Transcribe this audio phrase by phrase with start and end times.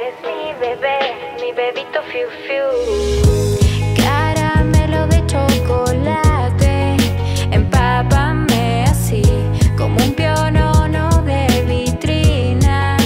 [0.00, 0.98] eres mi bebé,
[1.40, 2.68] mi bebito fiu fiu.
[3.96, 6.96] Caramelo de chocolate,
[7.50, 9.22] empápame así,
[9.76, 12.96] como un pionono de vitrina.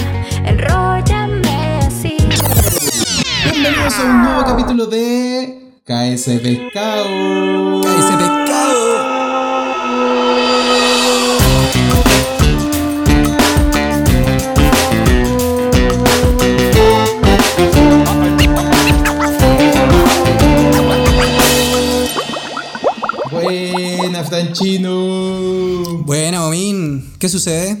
[0.45, 2.17] Enróllame así.
[3.43, 7.81] Bienvenidos a un nuevo capítulo de KS Pescado.
[7.81, 8.44] ese pescado.
[27.25, 27.75] ¿Qué sucede?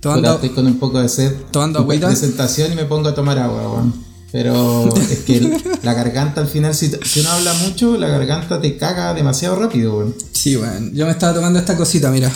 [0.00, 1.32] Tomando, estoy con un poco de sed.
[1.50, 2.08] ¿Tomando agüita?
[2.08, 3.94] presentación y me pongo a tomar agua, weón.
[4.30, 8.76] Pero es que la garganta al final, si, si uno habla mucho, la garganta te
[8.76, 10.14] caga demasiado rápido, weón.
[10.32, 12.30] Sí, bueno, yo me estaba tomando esta cosita, mira.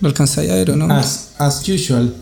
[0.00, 0.90] ¿Lo alcanzáis a ver o no?
[0.90, 2.14] As, as usual,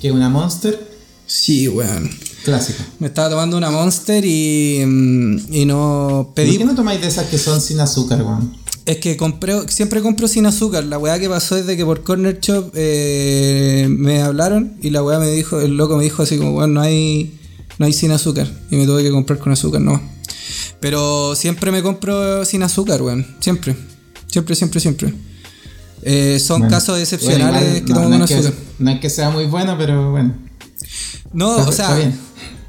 [0.00, 0.88] que una monster
[1.26, 2.10] Sí, weón.
[2.44, 2.82] clásica.
[2.98, 6.56] Me estaba tomando una Monster y, mm, y no ¿Por pedí.
[6.56, 8.56] qué no tomáis de esas que son sin azúcar, weón?
[8.90, 10.84] Es que compré, siempre compro sin azúcar.
[10.84, 15.02] La weá que pasó es de que por Corner Shop eh, me hablaron y la
[15.02, 17.38] weá me dijo, el loco me dijo así como, bueno, no hay,
[17.78, 18.48] no hay sin azúcar.
[18.70, 20.02] Y me tuve que comprar con azúcar nomás.
[20.80, 23.26] Pero siempre me compro sin azúcar, weón.
[23.38, 23.76] Siempre.
[24.26, 25.14] Siempre, siempre, siempre.
[26.02, 28.54] Eh, son Bueno, casos excepcionales bueno, igual, que no- tomo no con es que- azúcar.
[28.78, 30.34] no es que sea muy bueno, pero bueno.
[31.32, 32.18] No, Está- o sea, está bien.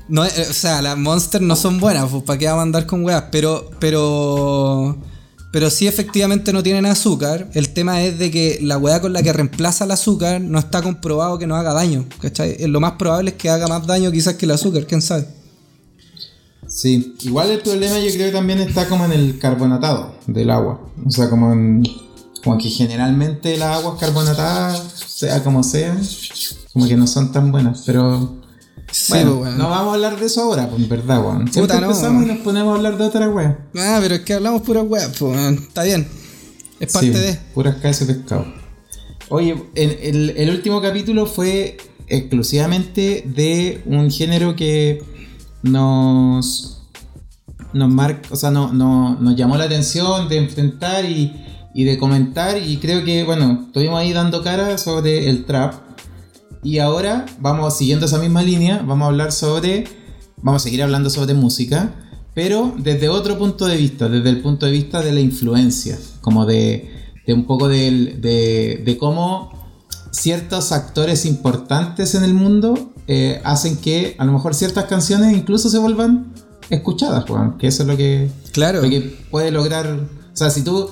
[0.09, 3.03] no, o sea, las Monster no son buenas, pues para qué vamos a andar con
[3.03, 4.97] weas, pero, pero,
[5.52, 7.49] pero sí efectivamente no tienen azúcar.
[7.53, 10.81] El tema es de que la wea con la que reemplaza el azúcar no está
[10.81, 12.57] comprobado que no haga daño, ¿cachai?
[12.67, 15.27] Lo más probable es que haga más daño quizás que el azúcar, quién sabe.
[16.72, 20.79] Sí, igual el problema yo creo que también está como en el carbonatado del agua.
[21.05, 21.83] O sea, como en.
[22.44, 25.99] Como que generalmente las aguas carbonatadas, sea como sea,
[26.72, 27.83] como que no son tan buenas.
[27.85, 28.41] Pero.
[28.92, 31.52] Sí, bueno, pues, no vamos a hablar de eso ahora, pues en verdad, weón.
[31.52, 32.36] Siempre Puta, no, empezamos y weón.
[32.38, 33.59] nos ponemos a hablar de otra wea.
[33.78, 35.53] Ah, pero es que hablamos pura wea, pues, weón.
[35.56, 36.07] está bien.
[36.79, 37.40] Es parte Sí, de.
[37.53, 38.46] Puras cabezas de pescado.
[39.30, 45.01] Oye, el, el- el último capítulo fue exclusivamente de un género que
[45.63, 46.78] nos.
[47.74, 51.31] Nos marca, o sea, no, no- nos llamó la atención de enfrentar y,
[51.74, 52.57] y de comentar.
[52.62, 55.75] Y creo que, bueno, estuvimos ahí dando cara sobre el trap.
[56.63, 58.83] Y ahora vamos siguiendo esa misma línea.
[58.85, 59.85] Vamos a hablar sobre.
[60.41, 61.94] Vamos a seguir hablando sobre música.
[62.33, 65.97] Pero desde otro punto de vista, desde el punto de vista de la influencia.
[66.21, 66.89] Como de,
[67.27, 69.51] de un poco del- de, de cómo
[70.11, 75.69] ciertos actores importantes en el mundo eh, hacen que a lo mejor ciertas canciones incluso
[75.69, 76.33] se vuelvan
[76.69, 77.57] escuchadas, weón.
[77.57, 78.81] Que eso es lo que, Claro.
[78.81, 79.88] lo que puede lograr.
[79.88, 80.89] O sea, si tú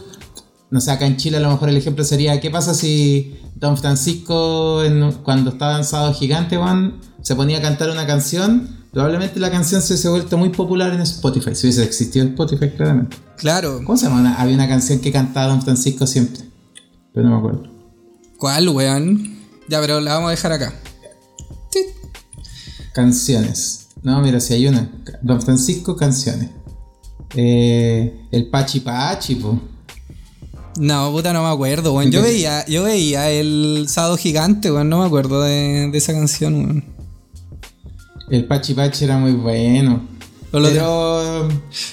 [0.72, 3.78] no sé, acá en Chile a lo mejor el ejemplo sería, ¿qué pasa si Don
[3.78, 8.78] Francisco en- cuando estaba Sábado Gigante, Juan, se ponía a cantar una canción?
[8.92, 13.18] Probablemente la canción se hubiese vuelto muy popular en Spotify, si hubiese existido Spotify claramente.
[13.38, 13.82] Claro.
[13.86, 14.20] ¿Cómo se llama?
[14.22, 16.42] Una- había una canción que cantaba Don Francisco siempre,
[17.14, 17.64] pero no me acuerdo.
[18.38, 19.38] ¿Cuál, weón?
[19.68, 20.74] Ya, pero la vamos a dejar acá.
[21.72, 21.86] Tit.
[22.94, 23.88] Canciones.
[24.02, 24.90] No, mira, si hay una.
[25.22, 26.50] Don Francisco, canciones.
[27.36, 29.60] Eh, el Pachi Pachi, po.
[30.80, 32.10] No, puta, no me acuerdo, weón.
[32.12, 34.90] Yo veía, yo veía el sábado gigante, weón.
[34.90, 36.84] No me acuerdo de, de esa canción, weón.
[38.30, 40.08] El Pachi Pachi era muy bueno.
[40.52, 41.48] Pero Pero...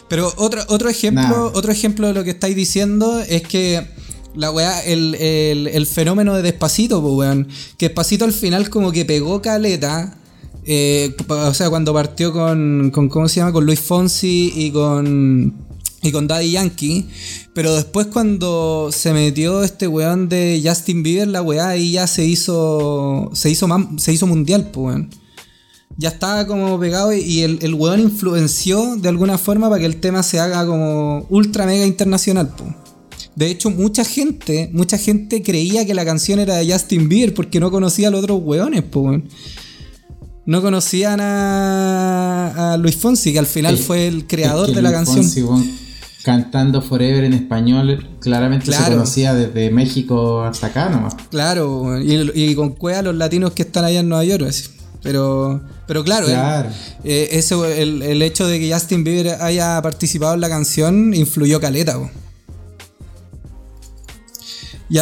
[0.08, 1.50] Pero otro, otro ejemplo, Nah.
[1.54, 3.86] otro ejemplo de lo que estáis diciendo es que
[4.34, 7.48] la weá, el, el- el fenómeno de Despacito, pues weón.
[7.78, 10.16] Que Despacito al final como que pegó caleta.
[10.64, 13.08] eh, o sea, cuando partió con, con.
[13.08, 13.52] ¿Cómo se llama?
[13.52, 15.65] Con Luis Fonsi y con.
[16.02, 17.08] Y con Daddy Yankee.
[17.54, 22.24] Pero después cuando se metió este weón de Justin Bieber, la weá ahí ya se
[22.24, 23.30] hizo.
[23.32, 23.66] Se hizo,
[23.98, 25.10] se hizo mundial, pues weón
[25.98, 29.86] ya estaba como pegado y- y el, el weón influenció de alguna forma para que
[29.86, 32.48] el tema se haga como ultra mega internacional.
[32.54, 32.64] po.
[33.34, 37.60] De hecho, mucha gente, mucha gente creía que la canción era de Justin Bieber porque
[37.60, 39.24] no conocía a los otros weones, po, weón.
[40.44, 44.92] No conocían a, a Luis Fonsi, que al final fue el creador de la Luis
[44.92, 45.16] canción.
[45.24, 45.70] Fonsi, weón,
[46.26, 51.14] cantando Forever en español, claramente se conocía desde México hasta acá nomás.
[51.30, 54.44] Claro, y, y con cueva los latinos que están allá en Nueva York.
[54.48, 54.64] así.
[55.04, 56.68] Pero, pero claro, Claro.
[57.04, 61.14] el, eh, eso, el, el hecho de que Justin Bieber haya participado en la canción
[61.14, 61.96] influyó caleta.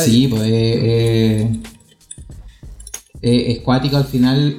[0.04, 1.60] Sí, pues eh, eh,
[3.22, 4.58] eh, es cuático al final,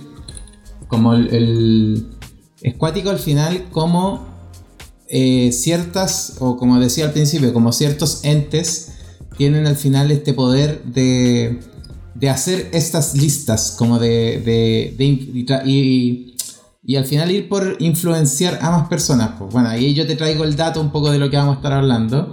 [0.88, 2.08] como el, el-
[2.64, 4.26] es cuático al final como
[5.08, 8.92] eh, ciertas, o como decía al principio, como ciertos entes
[9.38, 11.60] tienen al final este poder de,
[12.16, 14.96] de hacer estas listas, como de,
[16.88, 19.32] y al final ir por influenciar a más personas.
[19.38, 21.58] Pues bueno, ahí yo te traigo el dato un poco de lo que vamos a
[21.58, 22.32] estar hablando.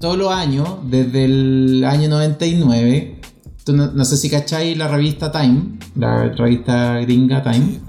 [0.00, 3.20] Todos los años, desde el año 99,
[3.64, 7.80] tú no, no sé si cacháis la revista Time, la revista gringa Time,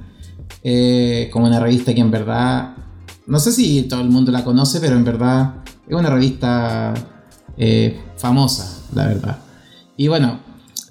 [0.64, 2.77] eh, como una revista que en verdad,
[3.28, 5.56] no sé si todo el mundo la conoce, pero en verdad
[5.88, 6.94] es una revista
[7.58, 9.38] eh, famosa, la verdad.
[9.98, 10.40] Y bueno,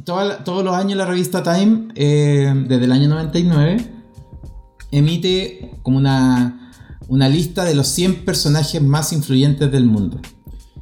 [0.05, 3.91] toda todos los años la revista Time, eh, desde el año 99,
[4.91, 6.73] emite como una,
[7.09, 10.21] una lista de los 100 personajes más influyentes del mundo.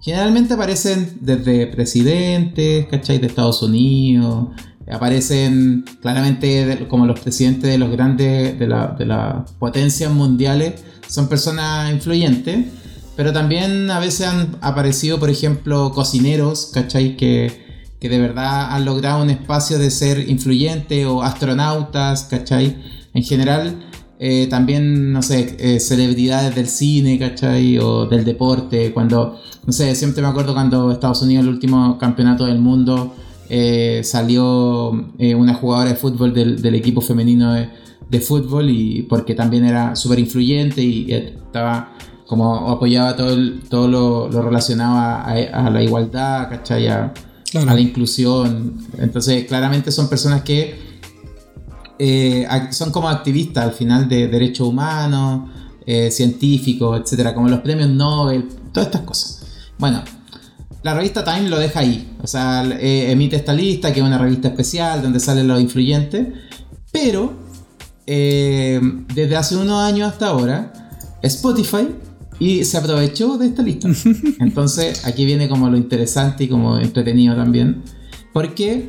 [0.01, 3.19] Generalmente aparecen desde presidentes, ¿cachai?
[3.19, 4.49] De Estados Unidos.
[4.91, 10.85] Aparecen claramente como los presidentes de los grandes, de las potencias mundiales.
[11.09, 12.67] Son personas influyentes.
[13.17, 17.17] Pero también a veces han aparecido, por ejemplo, cocineros, ¿cachai?
[17.17, 22.77] Que, que de verdad han logrado un espacio de ser influyente o astronautas, ¿cachai?
[23.15, 23.85] En general,
[24.19, 27.79] eh, también, no sé, eh, celebridades del cine, ¿cachai?
[27.79, 32.47] O del deporte, cuando, no sé, siempre me acuerdo cuando Estados Unidos, el último campeonato
[32.47, 33.15] del mundo,
[33.49, 37.69] eh, salió eh, una jugadora de fútbol del, del equipo femenino de,
[38.09, 41.93] de fútbol y porque también era súper influyente y estaba
[42.27, 46.89] como apoyaba todo, el- todo lo, lo relacionado a, a la igualdad, ¿cachai?
[46.89, 47.13] A,
[47.51, 47.71] Claro.
[47.71, 48.79] a la inclusión.
[48.99, 50.75] Entonces, claramente son personas que
[52.01, 55.51] eh, son como activistas al final de derechos humanos,
[56.11, 59.47] científicos, etcétera, como los premios Nobel, todas estas cosas.
[59.79, 60.03] Bueno,
[60.85, 64.19] la revista Time lo deja ahí, o sea, eh, emite esta lista que es una
[64.19, 66.29] revista especial donde salen los influyentes,
[66.93, 67.33] pero
[68.07, 68.81] eh,
[69.15, 70.73] desde hace unos años hasta ahora,
[71.23, 71.89] Spotify
[72.39, 73.89] y se aprovechó de esta lista.
[74.41, 77.83] Entonces, aquí viene como lo interesante y como entretenido también,
[78.33, 78.89] porque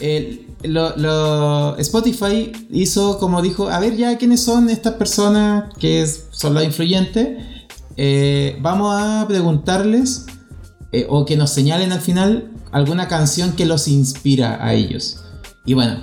[0.00, 6.02] el- lo- lo- Spotify hizo como dijo, a ver ya quiénes son estas personas que
[6.02, 7.28] es- son los influyentes,
[8.00, 10.26] Eh, vamos a preguntarles
[10.90, 15.22] eh, o que nos señalen al final alguna canción que los inspira a ellos.
[15.66, 15.98] Y bueno,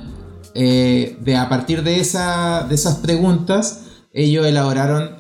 [0.53, 5.17] eh, de, a partir de, esa, de esas preguntas, ellos elaboraron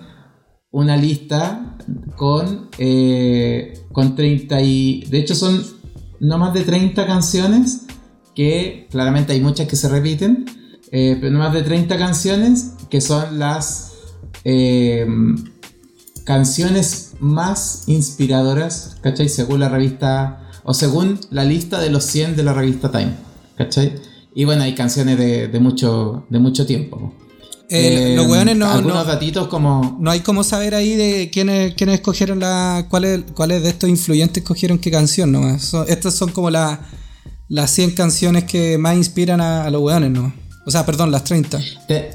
[0.69, 1.77] una lista
[2.15, 5.05] con, eh, con 30 y...
[5.09, 5.63] De hecho son
[6.19, 7.87] no más de 30 canciones,
[8.35, 10.45] que claramente hay muchas que se repiten,
[10.91, 13.93] pero no más de 30 canciones que son las...
[16.23, 19.29] canciones más inspiradoras, ¿cachai?
[19.29, 23.13] Según la revista, o según la lista de los 100 de la revista Time,
[23.57, 23.95] ¿cachai?
[24.33, 27.13] Y bueno, hay canciones de, de mucho, de mucho tiempo.
[27.69, 29.97] Eh, Eh, los weones no, Algunos no, datitos como...
[29.99, 32.85] no hay como saber ahí de quiénes, quiénes escogieron la.
[32.89, 35.63] cuáles cuáles de estos influyentes escogieron qué canción nomás.
[35.63, 36.79] Son- estas son como la-
[37.47, 40.31] las 100 canciones que más inspiran a, a los weones, ¿no?
[40.67, 41.59] O sea, perdón, las 30.
[41.87, 42.09] Te-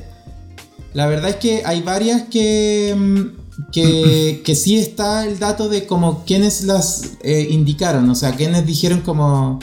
[0.92, 3.39] La verdad es que hay varias que, mm,
[3.72, 8.66] que, que sí está el dato de como quienes las eh, indicaron, o sea, quienes
[8.66, 9.58] dijeron como...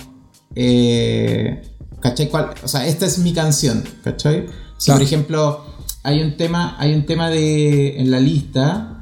[0.55, 1.61] Eh,
[1.99, 2.29] ¿Cachai?
[2.29, 2.51] ¿Cuál?
[2.63, 4.45] O sea, esta es mi canción, ¿cachai?
[4.77, 4.99] Si Claro.
[4.99, 5.65] por ejemplo
[6.03, 7.99] hay un tema, hay un tema de...
[7.99, 8.97] en la lista,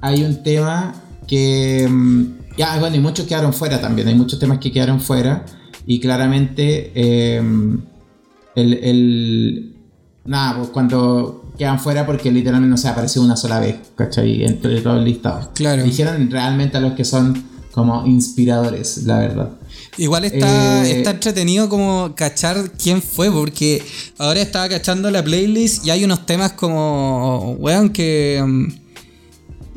[0.00, 0.94] hay un tema
[1.26, 1.86] que...
[1.88, 2.24] mm,
[2.56, 5.44] Ya, bueno, y muchos quedaron fuera también, hay muchos temas que quedaron fuera
[5.86, 6.92] y claramente...
[6.94, 7.42] eh,
[8.56, 9.76] el, el-
[10.24, 14.44] nada, pues cuando quedan fuera porque literalmente no se apareció una sola vez, ¿cachai?
[14.44, 15.50] Entre todo el listado.
[15.54, 15.82] Claro.
[15.82, 19.50] Dijeron realmente a los que son como inspiradores, la verdad.
[19.96, 23.82] Igual está, Eh, está entretenido como cachar quién fue, porque
[24.18, 28.66] ahora estaba cachando la playlist y hay unos temas como, weón, que, mm,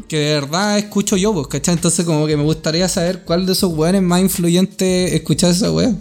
[0.08, 1.74] que de verdad escucho yo, pues, ¿cachai?
[1.75, 5.98] Entonces como que me gustaría saber cuál de esos weones más influyentes escuchar esa weón.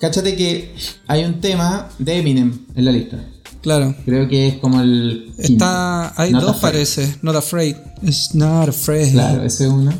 [0.00, 0.74] Cáchate que
[1.06, 3.24] hay un tema de Eminem en la lista.
[3.62, 3.94] Claro.
[4.04, 5.32] Creo que es como el.
[5.36, 5.52] quinto.
[5.64, 6.72] Está, hay Not dos Afraid.
[6.72, 7.76] parece, Not Afraid.
[8.02, 9.12] It's not afraid.
[9.12, 9.92] Claro, ese es uno.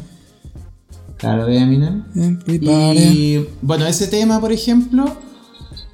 [1.16, 2.04] Claro, de Eminem.
[2.16, 2.98] Everybody.
[2.98, 5.04] Y bueno, ese tema, por ejemplo,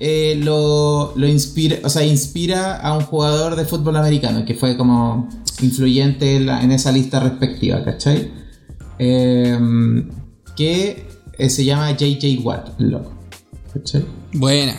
[0.00, 4.76] eh, lo, lo inspira, o sea, inspira a un jugador de fútbol americano que fue
[4.78, 5.28] como
[5.60, 8.30] influyente en, la- en esa lista respectiva, ¿cachai?
[8.98, 10.08] Em,
[10.56, 11.04] que
[11.36, 13.12] eh, se llama JJ Watt, loco.
[13.74, 14.04] ¿Cachai?
[14.32, 14.74] Buena.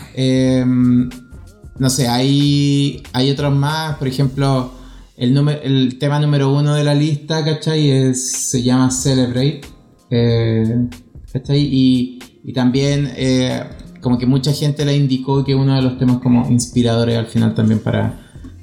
[1.79, 4.71] No sé, hay, hay otros más, por ejemplo,
[5.17, 7.89] el, número, el tema número uno de la lista, ¿cachai?
[7.89, 9.62] Es, se llama Celebrate,
[10.09, 10.88] eh,
[11.31, 11.59] ¿cachai?
[11.62, 13.63] Y, y también eh,
[14.01, 17.55] como que mucha gente le indicó que uno de los temas como inspiradores al final
[17.55, 18.19] también para,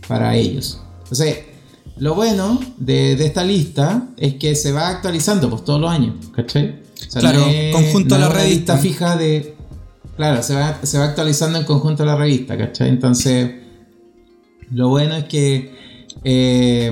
[0.06, 0.80] para ellos.
[1.04, 1.38] Entonces,
[1.98, 6.14] lo bueno de, de esta lista es que se va actualizando pues todos los años,
[6.34, 6.82] ¿cachai?
[7.08, 8.76] O sea, Claro, conjunto a la revista.
[8.76, 9.55] fija de...
[10.16, 12.88] Claro, se va, se va actualizando en conjunto la revista, ¿cachai?
[12.88, 13.50] Entonces,
[14.70, 15.74] lo bueno es que
[16.24, 16.90] eh,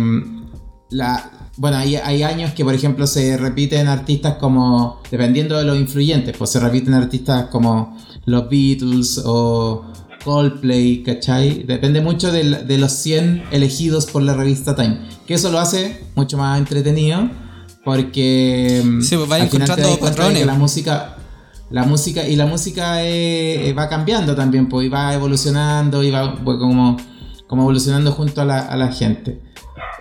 [0.90, 5.78] la, bueno, hay, hay, años que, por ejemplo, se repiten artistas como, dependiendo de los
[5.78, 9.84] influyentes, pues se repiten artistas como los Beatles o
[10.22, 11.62] Coldplay, ¿cachai?
[11.64, 16.04] Depende mucho de, de los 100 elegidos por la revista Time, que eso lo hace
[16.14, 17.30] mucho más entretenido
[17.84, 20.46] porque sí, pues encontrando das cuenta de patrones.
[20.46, 21.16] la música
[21.74, 26.36] la música y la música eh, va cambiando también pues y va evolucionando y va
[26.44, 26.96] pues, como,
[27.48, 29.40] como evolucionando junto a la, a la gente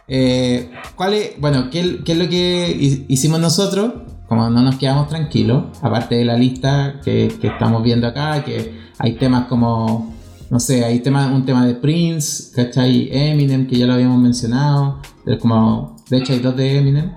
[0.07, 3.93] eh, ¿cuál es, bueno ¿qué, qué es lo que hi- hicimos nosotros
[4.27, 8.57] como no nos quedamos tranquilos aparte de la lista que, que estamos viendo acá que
[8.99, 10.11] hay temas como
[10.49, 13.09] no sé, hay tema, un tema de Prince, ¿cachai?
[13.11, 15.01] Eminem, que ya lo habíamos mencionado.
[15.41, 17.11] Como, de hecho, hay dos de Eminem.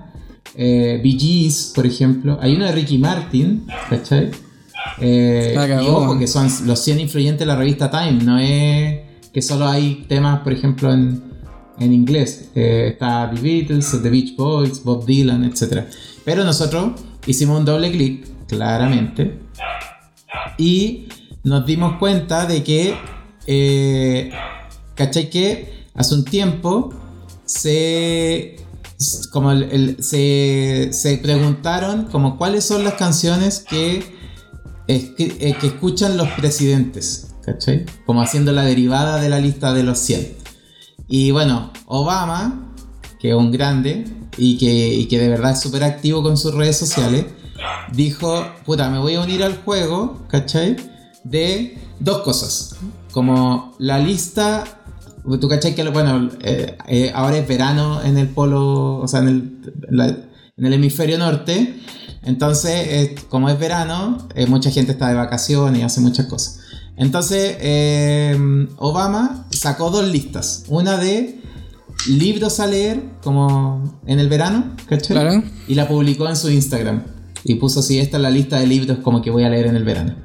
[0.55, 2.39] Eh, Bee Gees, por ejemplo.
[2.41, 4.31] Hay uno de Ricky Martin, ¿cachai?
[4.99, 8.23] Eh, y ojo, que son los 100 influyentes de la revista Time.
[8.23, 8.99] No es
[9.33, 11.21] que solo hay temas, por ejemplo, en,
[11.79, 12.49] en inglés.
[12.55, 15.83] Eh, está The Beatles, The Beach Boys, Bob Dylan, etc.
[16.25, 16.91] Pero nosotros
[17.25, 19.39] hicimos un doble clic, claramente.
[20.57, 21.07] Y
[21.43, 22.95] nos dimos cuenta de que,
[23.45, 24.31] eh,
[24.95, 25.29] ¿cachai?
[25.29, 26.93] Que hace un tiempo
[27.45, 28.57] se,
[29.31, 34.16] como el- el- se, se preguntaron como cuáles son las canciones que,
[34.87, 37.85] escri- eh, que escuchan los presidentes, ¿cachai?
[38.05, 40.35] Como haciendo la derivada de la lista de los 100.
[41.07, 42.73] Y bueno, Obama,
[43.19, 44.05] que es un grande
[44.37, 44.57] y
[45.07, 47.25] que, de verdad es súper activo con sus redes sociales,
[47.93, 50.75] dijo, puta, me voy a unir al juego, ¿cachai?
[51.23, 52.75] De dos cosas.
[53.11, 54.63] Como la lista,
[55.41, 59.27] tú cachai que, bueno, eh, eh, ahora es verano en el polo, o sea, en
[59.27, 60.27] el,
[60.57, 61.79] en el hemisferio norte.
[62.27, 66.59] Entonces, eh, como es verano, eh, mucha gente está de vacaciones y hace muchas cosas.
[66.97, 70.65] Entonces, eh, Obama sacó dos listas.
[70.67, 71.39] Una de
[72.09, 75.15] libros a leer, como en el verano, ¿cachai?
[75.15, 75.41] Claro.
[75.69, 77.03] Y la publicó en su Instagram.
[77.45, 79.77] Y puso así, esta es la lista de libros como que voy a leer en
[79.77, 80.15] el verano.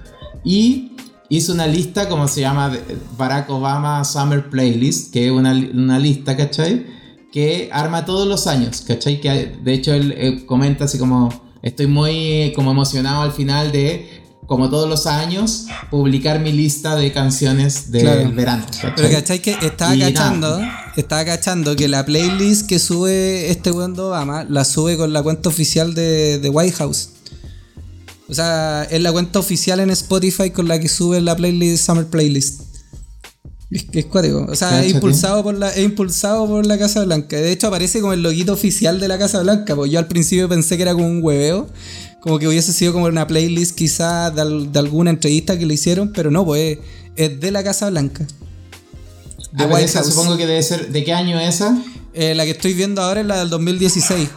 [0.42, 0.97] Y
[1.28, 2.76] hizo una lista como se llama
[3.16, 6.85] Barack Obama Summer Playlist, que es una, una lista, ¿cachai?
[7.30, 9.21] Que arma todos los años, ¿cachai?
[9.21, 11.28] Que de hecho él comenta así como,
[11.62, 16.97] estoy muy eh, como emocionado al final de, como todos los años, publicar mi lista
[16.97, 18.33] de canciones del Claro.
[18.33, 18.66] verano.
[18.97, 20.61] Pero cachai que estaba cachando,
[20.97, 25.23] estaba cachando que la playlist que sube este weón de Obama la sube con la
[25.23, 27.11] cuenta oficial de, de White House.
[28.28, 32.07] O sea, es la cuenta oficial en Spotify con la que sube la playlist Summer
[32.07, 32.62] Playlist.
[33.72, 34.46] Es que es cuático.
[34.50, 37.36] O sea, es impulsado por la, es impulsado por la Casa Blanca.
[37.36, 39.74] De hecho, aparece como el loguito oficial de la Casa Blanca.
[39.74, 41.68] Pues yo al principio pensé que era como un hueveo.
[42.20, 46.12] Como que hubiese sido como una playlist quizá de, de alguna entrevista que le hicieron,
[46.12, 46.78] pero no, pues
[47.16, 48.26] es, es de la Casa Blanca.
[48.28, 50.12] Ah, De pero White esa House.
[50.14, 51.76] supongo que debe ser, ¿de qué año es esa?
[52.14, 54.28] Eh, la que estoy viendo ahora es la del 2016.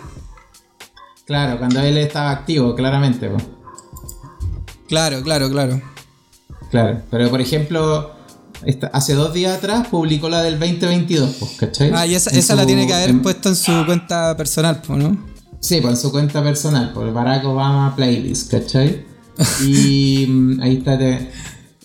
[1.26, 3.30] Claro, cuando él estaba activo, claramente.
[4.88, 5.82] Claro, claro, claro.
[6.72, 8.15] Claro, pero por ejemplo,
[8.66, 11.92] esta- hace dos días atrás publicó la del 2022, pues, ¿cachai?
[11.94, 15.18] Ah, y esa, la tiene que haber en- puesto en su cuenta personal, pues, ¿no?
[15.60, 19.06] Sí, pues en su cuenta personal, por Barack Obama Playlist, ¿cachai?
[19.66, 20.98] Y mm, ahí está.
[20.98, 21.20] la-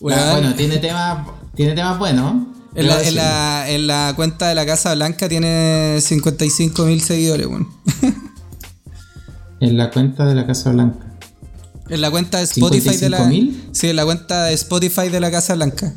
[0.01, 2.47] bueno, tiene temas, tiene temas buenos.
[2.75, 3.23] En la, en, decirlo.
[3.23, 7.69] la, en la cuenta de la Casa Blanca tiene 55 mil seguidores, weón.
[9.61, 11.07] En la cuenta de la Casa Blanca.
[11.89, 13.19] En la cuenta de Spotify de la.
[13.29, 13.55] 55.000?
[13.73, 15.93] Sí, en la cuenta de Spotify de la Casa Blanca.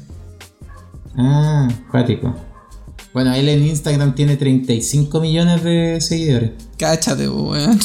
[1.17, 2.36] Ah, cuático.
[3.13, 6.51] Bueno, él en Instagram tiene 35 millones de seguidores.
[6.77, 7.79] Cáchate, weón.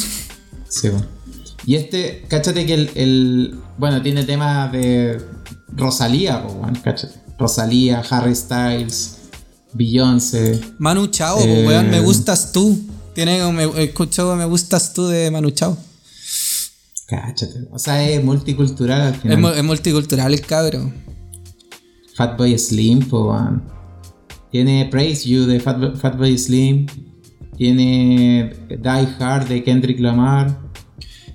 [0.68, 1.06] Sí, bueno.
[1.66, 5.20] Y este, cáchate que el, el- Bueno, tiene temas de
[5.68, 7.14] Rosalía, weón, cáchate.
[7.38, 9.18] Rosalía, Harry Styles,
[9.74, 10.60] Beyoncé.
[10.78, 11.64] Manu Chao, Eh.
[11.66, 12.78] weón, me gustas tú.
[13.14, 15.76] Tiene me, escuchó Me gustas tú de Manu Chao.
[17.06, 17.66] Cáchate.
[17.70, 19.38] O sea, es multicultural al Es, final.
[19.38, 20.90] mu- es multicultural el cabro.
[22.18, 23.06] Fatboy Slim.
[24.50, 26.86] Tiene Praise You de Fatboy, Fatboy Slim.
[27.56, 30.58] Tiene Die Hard de Kendrick Lamar.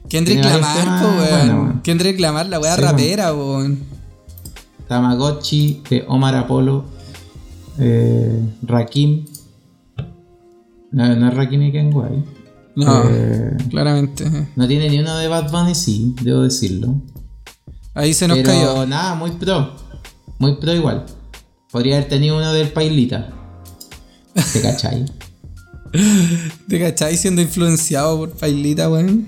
[0.10, 1.82] Kendrick Tiene Lamar, po, weón.
[1.84, 3.80] Kendrick Lamar, la weá Sí, rapera, weón.
[4.90, 6.84] Tamagotchi de Omar Apollo.
[7.80, 9.24] Eh, Rakim.
[10.92, 12.24] No, no es Rakim y Kenway.
[12.76, 14.26] No, Eh, claramente.
[14.58, 17.02] no tiene ni uno de Bad Bunny, sí, debo decirlo.
[17.94, 18.86] Ahí se nos Pero cayó.
[18.86, 19.76] nada, muy pro.
[20.44, 21.06] Muy pro igual.
[21.72, 23.30] Podría haber tenido uno del Pailita.
[24.52, 25.06] ¿Te cachai?
[26.68, 29.26] ¿Te cachai siendo influenciado por Pailita, weón?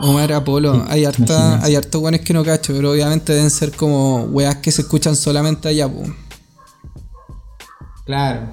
[0.00, 0.82] Omar Apolo.
[0.88, 1.66] Hay harta, Imagínate.
[1.66, 5.14] hay hartos weones que no cacho, pero obviamente deben ser como weas que se escuchan
[5.14, 6.04] solamente allá, po.
[8.06, 8.48] Claro.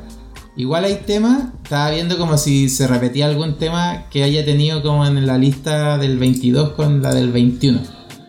[0.58, 5.06] Igual hay temas, estaba viendo como si se repetía algún tema que haya tenido como
[5.06, 7.80] en la lista del 22 con la del 21.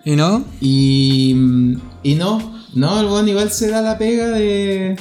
[0.05, 0.45] ¿Y no?
[0.61, 1.35] Y,
[2.05, 4.97] y no, no, el weón igual se da la pega de,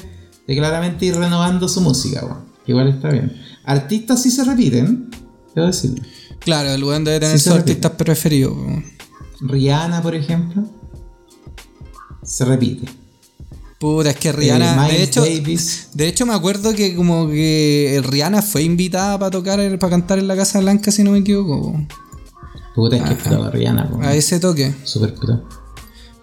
[0.48, 2.50] de claramente ir renovando su música, weón.
[2.66, 3.34] Que Igual está bien.
[3.66, 5.10] Artistas sí se repiten,
[5.56, 6.04] debo decirlo.
[6.40, 8.56] Claro, el weón debe tener Sí sus artistas preferidos.
[9.42, 10.64] Rihanna, por ejemplo,
[12.24, 12.88] se repite.
[13.80, 15.90] Puta, es que Rihanna, Eh, de hecho, Davis.
[15.94, 20.28] de hecho me acuerdo que como que Rihanna fue invitada para tocar, para cantar en
[20.28, 21.80] la Casa Blanca, si no me equivoco.
[22.76, 24.02] Puta, es que es pro Rihanna, po.
[24.02, 24.74] a ese toque.
[24.84, 25.48] Super pro.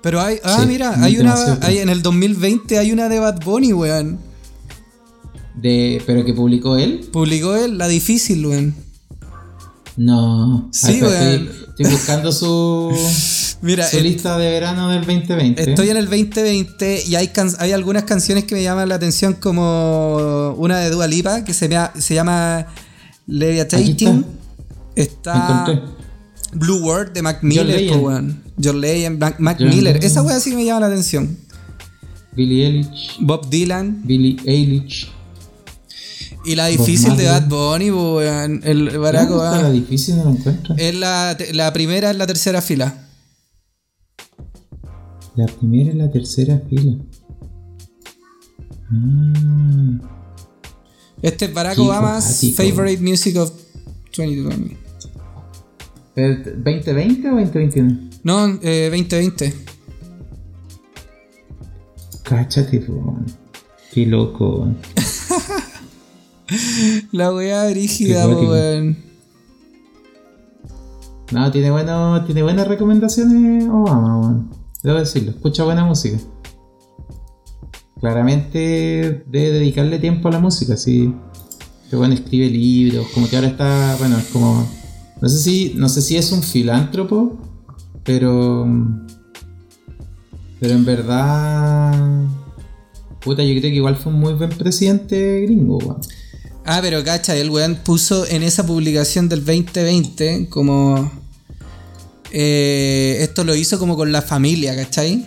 [0.07, 3.41] Pero hay, ah, Sí, mira, hay una, hay, en el 2020 hay una de Bad
[3.45, 4.21] Bunny, weón.
[5.61, 7.09] De, ¿Pero que publicó él?
[7.13, 8.73] Publicó él, La Difícil, weón.
[9.97, 10.69] No.
[10.71, 11.13] Sí, weón.
[11.13, 12.97] estoy, estoy buscando su,
[13.63, 15.71] Mira, su el- lista de verano del 2020.
[15.71, 19.35] Estoy en el 2020 y hay, can- hay algunas canciones que me llaman la atención
[19.35, 22.69] como una de Dua Lipa que se, me- se llama Aquí
[23.27, 24.25] Levitating.
[24.95, 25.65] está.
[25.67, 25.83] Está.
[26.53, 28.46] Blue World de Mac Miller, weón.
[28.63, 29.99] John Legend, Mac, Mac John Miller.
[30.05, 31.37] Esa wea sí me llama la atención.
[32.33, 33.17] Billie Eilish.
[33.21, 34.03] Bob Dylan.
[34.05, 35.09] Billie Eilish.
[36.45, 37.25] Y la difícil de.
[37.27, 38.61] Bad Bunny, weón.
[38.65, 39.63] El Barack ¿Dónde está Obama.
[39.63, 40.17] la difícil?
[40.17, 40.75] No lo encuentro.
[40.79, 43.09] Es la, la primera en la tercera fila.
[45.35, 46.95] La primera y la tercera fila.
[48.91, 50.01] Ah,
[51.23, 53.51] Este es Barack Qué Obama's favorite music of
[54.17, 54.77] 2020.
[56.17, 58.11] ¿El ¿2020 o 2021?
[58.25, 59.55] No, eh, 2020.
[62.23, 63.19] Cáchate, po.
[63.93, 64.69] Qué loco.
[67.13, 68.97] La weá brígida, weón.
[71.33, 74.51] No, tiene, bueno, tiene buenas recomendaciones Obama, weón.
[74.83, 76.19] Debo decirlo, escucha buena música.
[78.01, 81.13] Claramente debe dedicarle tiempo a la música, sí.
[81.91, 84.67] Que bueno, escribe libros, como que ahora está, bueno, es como.
[85.21, 87.39] No sé si, no sé si es un filántropo,
[88.05, 88.67] pero.
[90.61, 92.25] Pero en verdad.
[93.21, 96.01] Puta, yo creo que igual fue un muy buen presidente gringo, weón.
[96.65, 101.11] Ah, pero cacha, el weón puso en esa publicación del 2020 como...
[102.33, 105.27] eh, esto lo hizo como con la familia, ¿cachai?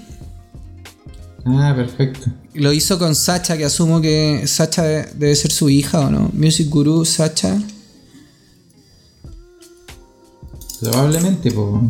[1.45, 2.27] Ah, perfecto.
[2.53, 6.29] Lo hizo con Sacha, que asumo que Sacha de- debe ser su hija o no.
[6.33, 7.57] Music Guru, Sacha.
[10.81, 11.83] Probablemente, pues.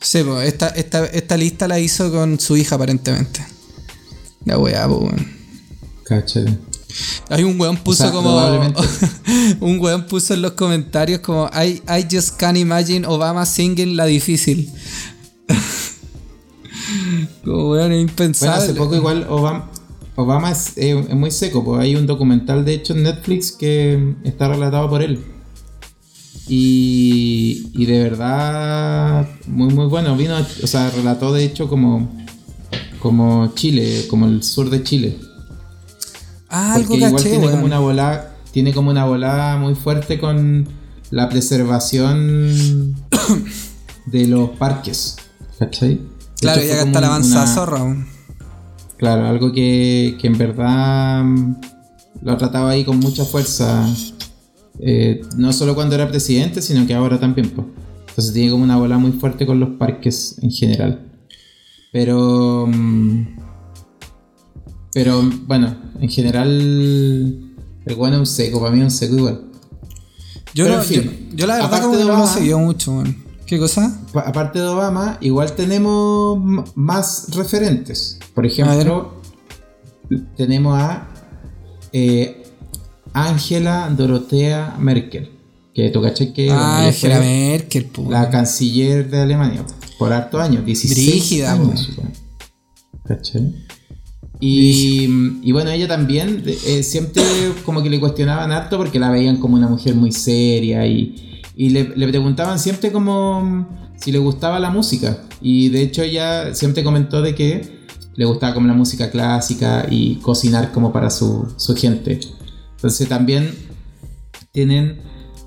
[0.00, 3.44] Sí, pues esta, esta, esta lista la hizo con su hija aparentemente.
[4.44, 5.34] La weá, pues weón.
[7.30, 8.38] Hay un weón puso sea, como.
[9.60, 14.04] un weón puso en los comentarios como I, I just can't imagine Obama singing la
[14.04, 14.70] difícil.
[17.44, 18.64] como weón, es Bueno, impensable.
[18.64, 19.70] hace poco igual Obama,
[20.16, 24.14] Obama es, eh, es muy seco, pues hay un documental de hecho en Netflix que
[24.24, 25.33] está relatado por él.
[26.46, 30.16] Y, y de verdad, muy muy bueno.
[30.16, 32.10] Vino, o sea, relató de hecho como,
[32.98, 35.18] como Chile, como el sur de Chile.
[36.50, 40.18] ah, Porque algo igual caché, tiene como una volada, tiene como una volada muy fuerte
[40.18, 40.68] con
[41.10, 42.94] la preservación
[44.06, 45.16] de los parques.
[45.58, 46.00] ¿Cachai?
[46.40, 48.06] Claro, ya que está la una- zorra.
[48.98, 51.24] Claro, algo que, que en verdad
[52.22, 53.86] lo ha tratado ahí con mucha fuerza.
[54.80, 57.50] Eh, no solo cuando era presidente, sino que ahora también.
[57.50, 57.66] pues.
[58.08, 61.00] Entonces tiene como una bola muy fuerte con los parques en general.
[61.92, 62.66] Pero.
[62.68, 63.26] mm,
[64.92, 66.50] Pero bueno, en general.
[67.86, 69.40] El bueno es un seco, para mí es un seco igual.
[70.54, 72.56] Yo, Pero no- en fin, yo, yo la verdad como de que no lo Obama-
[72.64, 73.02] mucho.
[73.46, 74.00] ¿Qué cosa?
[74.12, 76.38] Pa- aparte de Obama, igual tenemos
[76.76, 78.18] más referentes.
[78.34, 79.20] Por ejemplo,
[80.36, 81.08] tenemos a
[81.92, 82.43] eh,
[83.14, 85.30] Angela Dorothea Merkel,
[85.72, 88.10] que tú caché que ah, Angela Merkel, po.
[88.10, 89.64] la canciller de Alemania
[89.98, 91.90] por hartos años, 16 Brígida, años.
[93.04, 93.54] ¿Cachai?
[94.40, 95.08] Y,
[95.42, 97.22] y bueno, ella también eh, siempre
[97.64, 101.70] como que le cuestionaban harto porque la veían como una mujer muy seria y, y
[101.70, 105.18] le, le preguntaban siempre como si le gustaba la música.
[105.40, 107.84] Y de hecho ella siempre comentó de que
[108.16, 112.20] le gustaba como la música clásica y cocinar como para su, su gente.
[112.84, 113.50] Entonces también
[114.52, 114.98] tienen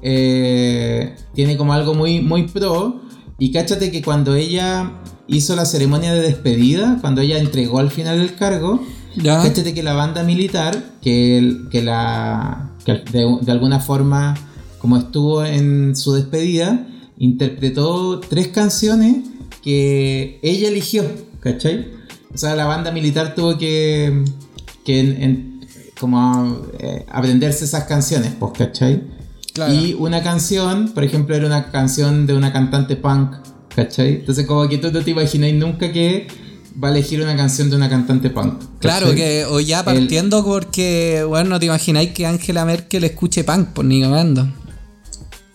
[0.02, 3.00] eh, tiene como algo muy muy pro
[3.38, 4.94] y cáchate que cuando ella
[5.28, 8.84] hizo la ceremonia de despedida cuando ella entregó al final el cargo
[9.16, 9.44] Ya.
[9.44, 14.34] cáchate que la banda militar que, el- que la que de, de alguna forma
[14.80, 16.88] como estuvo en su despedida
[17.20, 19.18] interpretó tres canciones
[19.64, 21.04] que ella eligió,
[21.42, 21.88] ¿cachai?
[22.34, 24.24] O sea, la banda militar tuvo que,
[24.86, 25.57] que en- en-
[26.00, 29.04] como eh, aprenderse esas canciones, pues, ¿cachai?
[29.54, 29.74] Claro.
[29.74, 33.36] Y una canción, por ejemplo, era una canción de una cantante punk,
[33.76, 34.16] ¿cachai?
[34.16, 36.28] Entonces como que tú no te imagináis nunca que
[36.82, 38.62] va a elegir una canción de una cantante punk.
[38.80, 43.70] Claro, que o ya partiendo porque, bueno, no te imagináis que Angela Merkel escuche punk,
[43.70, 44.48] por ni cagando.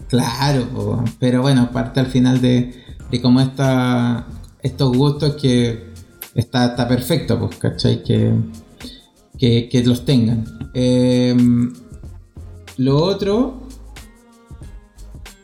[0.09, 4.27] Claro, pero bueno, parte al final de, de cómo está
[4.63, 5.93] estos gustos que
[6.35, 8.03] está, está perfecto, pues, ¿cachai?
[8.03, 8.35] Que,
[9.43, 10.71] que, que los tengan.
[10.73, 11.37] Eh,
[12.77, 13.67] lo otro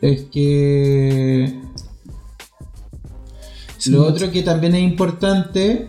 [0.00, 1.60] es que
[3.86, 5.88] lo otro que también es importante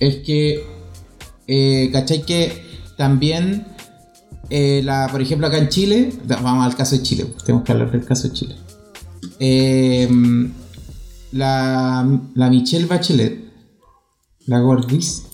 [0.00, 0.64] es que,
[1.46, 2.22] eh, ¿cachai?
[2.26, 2.64] Que
[2.96, 3.68] también,
[4.50, 7.92] eh, la, por ejemplo, acá en Chile, vamos al caso de Chile, tenemos que hablar
[7.92, 8.56] del caso de Chile.
[9.38, 10.08] Eh,
[11.30, 13.38] la, la Michelle Bachelet,
[14.46, 15.28] la Gordis.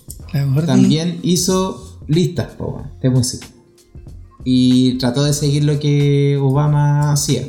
[0.66, 3.46] También hizo listas po, de música.
[4.44, 7.42] Y trató de seguir lo que Obama hacía.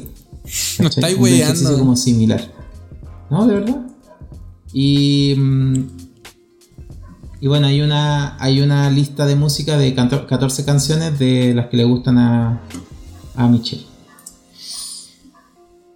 [0.80, 1.78] No estáis Un ejercicio weyando.
[1.80, 2.52] como similar.
[3.30, 3.48] ¿No?
[3.48, 3.82] ¿De verdad?
[4.74, 5.36] Y.
[5.38, 5.76] mm,
[7.40, 11.68] Y bueno, hay una, hay una lista de música de canto- 14 canciones de las
[11.68, 12.62] que le gustan a,
[13.36, 13.86] a Michelle.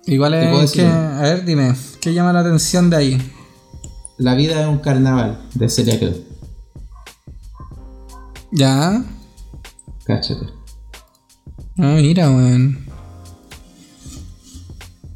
[0.07, 3.31] Igual es decir que, a ver, dime, ¿qué llama la atención de ahí?
[4.17, 6.17] La vida es un carnaval de Celia Cruz.
[8.55, 9.03] Ya.
[10.05, 10.45] Cáchate.
[11.77, 12.85] Ah, mira, weón.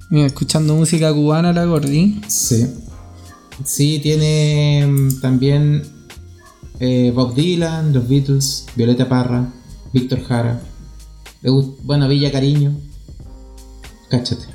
[0.10, 2.21] Mira, escuchando música cubana la gordi.
[2.28, 2.67] Sí.
[3.63, 5.84] Sí, tiene mm, también
[6.80, 9.52] eh, Bob Dylan, los Beatles, Violeta Parra,
[9.93, 10.62] Víctor Jara.
[11.84, 12.75] Bueno, Villa Cariño.
[14.10, 14.45] Cáchate.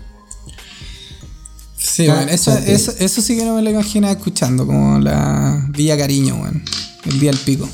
[1.76, 2.72] Sí, Ca- weón, eso, cáchate.
[2.74, 6.62] eso, eso sí que no me lo imaginaba escuchando, como la Villa Cariño, weón.
[7.06, 7.68] El día del pico.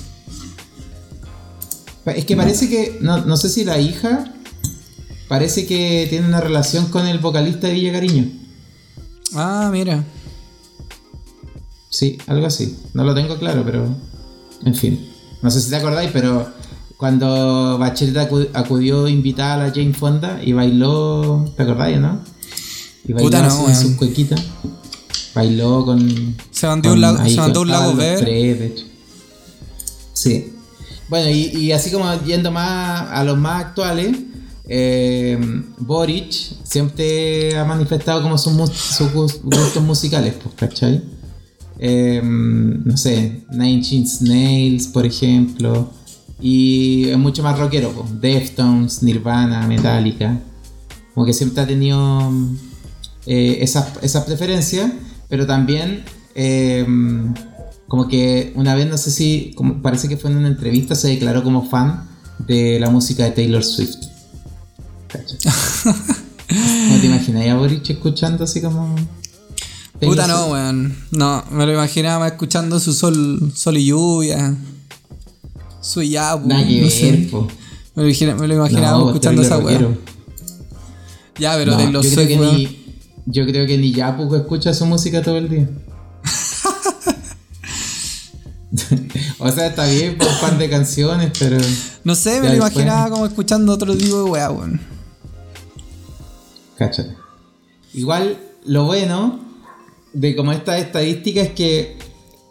[2.06, 4.32] Es que parece que, no, no sé si la hija,
[5.28, 8.26] parece que tiene una relación con el vocalista de Villa Cariño.
[9.34, 10.04] Ah, mira.
[11.90, 12.78] Sí, algo así.
[12.94, 13.86] No lo tengo claro, pero.
[14.64, 15.08] En fin.
[15.42, 16.48] No sé si te acordáis, pero
[16.96, 21.50] cuando Bachelet acu- acudió invitada a la Jane Fonda y bailó.
[21.56, 22.20] ¿Te acordáis, no?
[23.06, 23.76] Y bailó Puta, no, en weón.
[23.76, 24.40] sus cuequitas.
[25.34, 26.36] Bailó con.
[26.50, 28.74] Se mandó un lago, se mandó un lago verde.
[30.12, 30.52] Sí.
[31.10, 34.16] Bueno, y, así como yendo más a los más actuales,
[34.68, 35.36] eh,
[35.78, 36.30] Boric
[36.62, 38.54] siempre ha manifestado como sus,
[39.42, 41.02] gustos musicales, pues, ¿cachai?
[41.80, 45.90] Eh, no sé, Nine Inch Nails, por ejemplo,
[46.40, 50.38] y es mucho más rockero, pues, Deftones, Nirvana, Metallica,
[51.12, 52.32] como que siempre ha tenido
[53.26, 54.92] eh, esas, esas preferencias,
[55.28, 56.04] pero también
[56.36, 56.86] eh,
[57.90, 61.08] como que una vez, no sé si, como parece que fue en una entrevista, se
[61.08, 63.96] declaró como fan de la música de Taylor Swift.
[65.88, 68.94] ¿No te imaginas a Boric escuchando así como...
[69.98, 70.52] Taylor Puta no, Swift?
[70.52, 70.96] weón.
[71.10, 74.54] No, me lo imaginaba escuchando su sol, sol y lluvia.
[75.80, 76.46] Su yapu.
[76.46, 77.28] Nada que no sé.
[77.96, 79.98] Me lo, imagina- me lo imaginaba No, escuchando esa rockero.
[81.40, 82.56] Ya, pero No, Taylor yo, creo Swift, que weón.
[82.56, 82.84] ni,
[83.26, 85.68] yo creo que ni Yapu escucha su música todo el día.
[89.38, 91.58] o sea, está bien por un par de canciones, pero...
[92.04, 92.72] No sé, me lo después.
[92.72, 94.80] imaginaba como escuchando otro tipo de weá, weón.
[96.76, 97.14] Cáchate.
[97.94, 99.40] Igual, lo bueno
[100.12, 101.98] de como esta estadística es que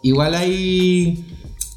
[0.02, 1.26] igual hay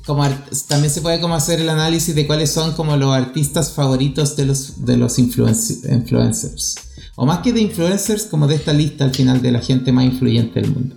[0.05, 0.27] como
[0.67, 4.45] también se puede como hacer el análisis de cuáles son como los artistas favoritos de
[4.45, 6.75] los de los influenci- influencers
[7.15, 10.05] o más que de influencers como de esta lista al final de la gente más
[10.05, 10.95] influyente del mundo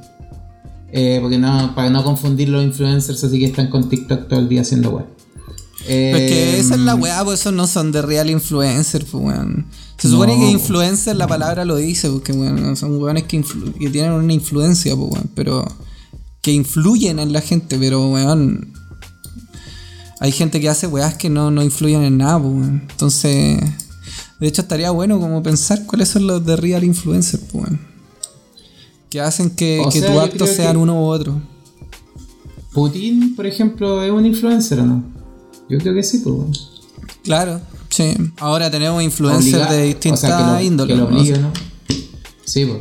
[0.93, 4.49] Eh, porque no para no confundir los influencers así que están con TikTok todo el
[4.49, 5.07] día haciendo web
[5.85, 9.25] Pero es que esa es la weá, pues esos no son de real influencer, pues
[9.25, 9.67] weón.
[9.99, 13.43] Se supone No, que influencer la palabra lo dice, porque weón, son weones que,
[13.91, 15.67] tienen una influencia, pues weón, pero
[16.43, 18.73] que influyen en la gente, pero weón.
[20.21, 22.83] Hay gente que hace weas que no, no influyen en nada, pues weón.
[22.91, 23.61] Entonces,
[24.39, 27.96] de hecho estaría bueno como pensar cuáles son los de real influencer, pues weón.
[29.11, 31.41] Que hacen que, que sea, actos creo sean uno u otro.
[32.73, 35.17] Putin por ejemplo es un influencer o no
[35.69, 36.53] yo creo que sí pues bueno.
[37.23, 38.15] Claro, sí.
[38.39, 40.97] Ahora tenemos influencers de distintas o sea, índoles.
[40.97, 41.39] que lo ¿no?
[41.39, 41.53] ¿no?
[42.45, 42.79] Sí, pues.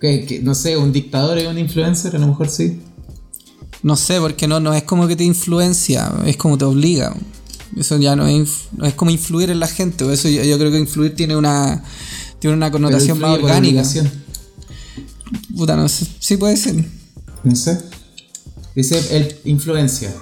[0.00, 2.80] Que, que, no sé, un dictador es un influencer, a lo mejor sí.
[3.82, 7.16] No sé, porque no, no es como que te influencia, es como te obliga.
[7.76, 10.10] Eso ya no es, no es como influir en la gente.
[10.12, 11.82] Eso yo, yo creo que influir tiene una
[12.38, 13.82] tiene una connotación más orgánica.
[15.56, 16.06] Puta, no sé.
[16.18, 16.84] Sí puede ser.
[17.44, 17.80] No sé.
[18.74, 20.12] Dice el influencia.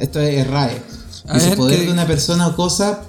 [0.00, 0.82] Esto es RAE.
[1.34, 3.02] Dice poder ¿qué- de una persona o cosa.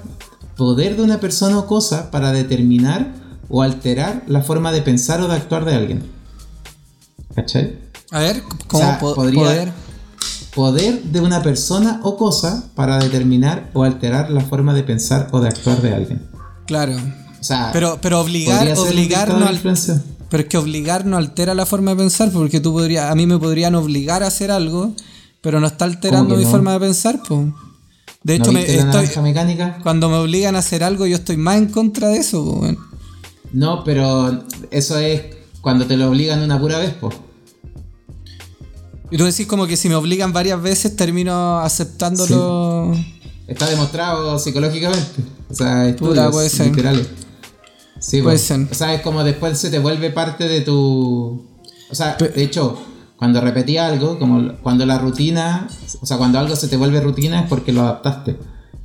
[0.57, 3.13] Poder de una persona o cosa para determinar
[3.49, 6.03] o alterar la forma de pensar o de actuar de alguien.
[7.35, 7.79] ¿Cachai?
[8.11, 9.71] A ver, ¿cómo O sea, po- podría- poder?
[10.53, 15.39] Poder de una persona o cosa para determinar o alterar la forma de pensar o
[15.39, 16.27] de actuar de alguien.
[16.67, 16.95] Claro.
[17.39, 19.61] O sea, Pero, pero obligar, obligar no al-.
[20.31, 23.27] Pero es que obligar no altera la forma de pensar, porque tú podrías, a mí
[23.27, 24.95] me podrían obligar a hacer algo,
[25.41, 26.49] pero no está alterando ¿Cómo que mi no?
[26.51, 27.47] forma de pensar, pues.
[28.23, 29.79] De ¿No hecho, me estoy, mecánica?
[29.83, 32.61] cuando me obligan a hacer algo, yo estoy más en contra de eso.
[33.51, 35.21] No, pero eso es
[35.59, 37.13] cuando te lo obligan una pura vez, pues.
[39.09, 42.95] Y tú decís como que si me obligan varias veces, termino aceptándolo.
[43.47, 45.21] Está demostrado psicológicamente.
[45.49, 46.67] O sea, estudios Puta, puede ser.
[46.67, 47.09] literales.
[48.01, 48.41] Sí, pues.
[48.41, 48.67] ser.
[48.69, 51.45] O sea, es como después se te vuelve parte de tu.
[51.89, 52.77] O sea, de hecho,
[53.15, 55.67] cuando repetí algo, como cuando la rutina.
[56.01, 58.37] O sea, cuando algo se te vuelve rutina es porque lo adaptaste.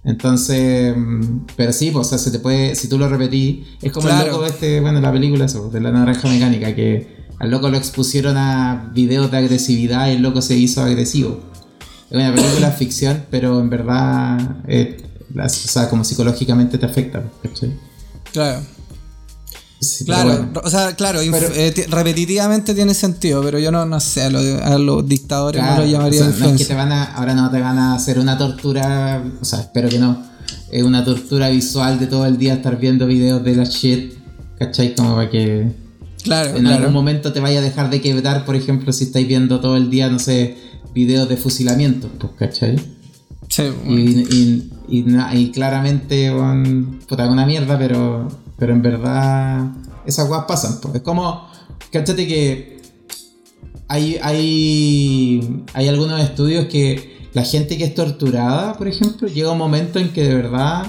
[0.04, 3.90] Entonces, mm, pero sí, pues, o sea, se te puede, si tú lo repetís, es
[3.90, 4.26] como Claro.
[4.26, 7.76] el loco este, bueno, la película eso, de la naranja mecánica, que al loco lo
[7.76, 11.40] expusieron a videos de agresividad y el loco se hizo agresivo.
[12.08, 15.02] Es una película ficción, pero en verdad, eh,
[15.36, 17.72] o sea, como psicológicamente te afecta, ¿cachai?
[18.32, 18.60] Claro.
[19.78, 20.60] Sí, Claro, bueno.
[20.64, 24.30] o sea, claro, Pero- eh, ti- repetitivamente tiene sentido, pero yo no, no sé, a,
[24.30, 26.92] los- a los dictadores Claro, no los llamaría o sea, no es que te van
[26.92, 30.22] a, ahora no te van a hacer una tortura, o sea, espero que no,
[30.72, 34.14] es una tortura visual de todo el día estar viendo videos de la shit,
[34.58, 34.94] ¿cachai?
[34.94, 35.70] Como para que
[36.24, 36.76] Claro, en claro.
[36.78, 39.90] algún momento te vaya a dejar de quebrar, por ejemplo, si estáis viendo todo el
[39.90, 40.56] día, no sé,
[40.94, 42.76] videos de fusilamiento, pues, ¿cachai?
[43.48, 49.72] Sí, Y, y, y, na- y claramente, bueno, puta, una mierda, pero, pero en verdad
[50.06, 50.78] esas cosas pasan.
[50.94, 51.48] Es como,
[51.90, 52.80] cáchate que
[53.88, 59.58] hay, hay, hay algunos estudios que la gente que es torturada, por ejemplo, llega un
[59.58, 60.86] momento en que de verdad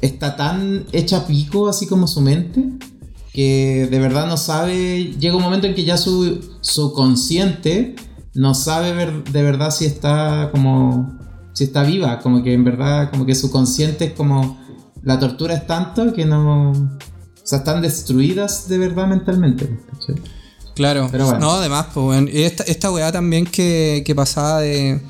[0.00, 2.64] está tan hecha pico, así como su mente,
[3.32, 7.94] que de verdad no sabe, llega un momento en que ya su, su consciente
[8.34, 11.18] no sabe de verdad si está como,
[11.52, 14.58] si está viva, como que en verdad, como que su consciente es como,
[15.06, 16.98] la tortura es tanto que no, o
[17.42, 19.64] sea, están destruidas de verdad mentalmente.
[19.92, 20.16] ¿cachai?
[20.74, 21.38] Claro, Pero bueno.
[21.40, 22.22] no, además, pues.
[22.30, 25.00] Y esta, esta weá también que, que pasaba de.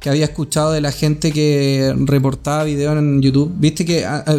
[0.00, 3.52] que había escuchado de la gente que reportaba videos en YouTube.
[3.56, 4.36] Viste que ah, ah,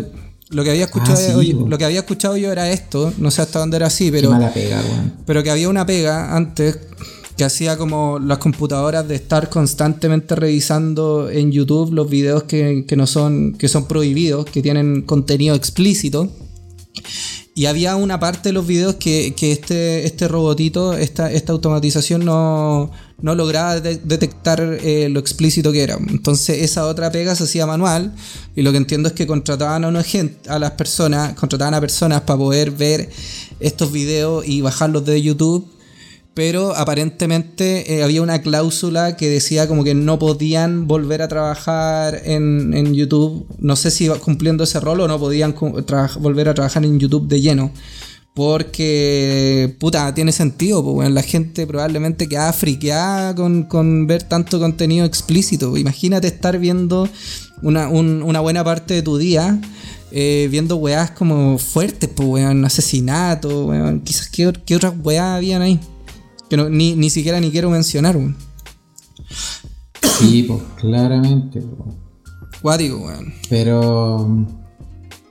[0.50, 1.68] lo que había escuchado Ah, sí, yo- po.
[1.70, 4.30] lo que había escuchado yo era esto, no sé hasta dónde era así, pero.
[4.32, 5.14] mala pega, weón.
[5.26, 6.80] Pero que había una pega antes
[7.38, 12.96] que hacía como las computadoras de estar constantemente revisando en YouTube los videos que, que
[12.96, 16.32] no son, que son prohibidos, que tienen contenido explícito.
[17.58, 22.26] Y había una parte de los videos que, que este, este robotito, esta, esta automatización
[22.26, 25.96] no, no lograba de- detectar eh, lo explícito que era.
[25.96, 28.14] Entonces esa otra pega se hacía manual
[28.58, 31.80] y lo que entiendo es que contrataban a, una gente, a las personas, contrataban a
[31.80, 33.10] personas para poder ver
[33.62, 35.66] estos videos y bajarlos de YouTube.
[36.36, 42.22] Pero aparentemente eh, había una cláusula que decía como que no podían volver a trabajar
[42.26, 43.48] en, en YouTube.
[43.60, 45.56] No sé si cumpliendo ese rol o no podían
[46.20, 47.72] volver a trabajar en YouTube de lleno.
[48.34, 50.84] Porque, puta, tiene sentido.
[50.84, 55.76] Pues, bueno, la gente probablemente queda friqueada con, con ver tanto contenido explícito.
[55.78, 57.08] Imagínate estar viendo
[57.62, 59.60] una, un- una buena parte de tu día
[60.12, 64.02] eh, viendo weás como fuertes, pues, weón, asesinato, weón.
[64.02, 65.80] Quizás qué, qué otras weás habían ahí.
[66.50, 68.36] Que no- ni, ni siquiera ni quiero mencionar, weón.
[70.20, 71.96] Sí, pues, claramente, weón.
[72.62, 73.34] Cuático, weón.
[73.50, 74.46] Pero.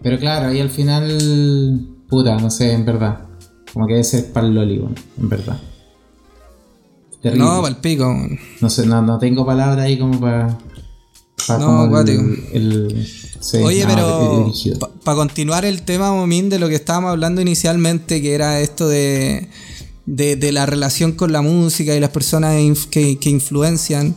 [0.03, 1.88] Pero claro, ahí al final.
[2.09, 3.20] Puta, no sé, en verdad.
[3.72, 5.61] Como que debe ser para el Loli, weón, en verdad.
[7.22, 7.44] Terrible.
[7.44, 8.38] No, pa'l pico, weón.
[8.61, 10.59] No sé, no, no tengo palabras ahí como para.
[11.46, 12.22] Para No, cuático.
[12.22, 13.07] el, el-
[13.40, 14.53] sí, Oye, no, pero
[15.05, 19.48] para continuar el tema, Momín, de lo que estábamos hablando inicialmente, que era esto de,
[20.07, 22.55] de, de la relación con la música y las personas
[22.90, 24.14] que, que influencian,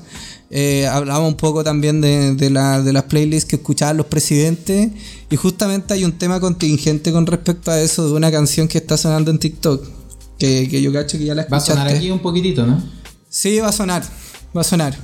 [0.49, 4.89] eh, hablábamos un poco también de, de, la- de las playlists que escuchaban los presidentes,
[5.29, 8.97] y justamente hay un tema contingente con respecto a eso, de una canción que está
[8.97, 9.85] sonando en TikTok,
[10.39, 11.71] que, que yo cacho que ya la Va a escuchaste.
[11.81, 12.81] sonar aquí un poquitito, ¿no?
[13.29, 14.03] Sí, va a sonar,
[14.55, 14.97] va a sonar.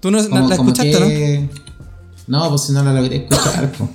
[0.00, 1.48] ¿Tú no, Como- la escuchaste,
[2.28, 2.38] no?
[2.44, 2.48] no?
[2.50, 3.90] pues si no la logré escuchar, pues.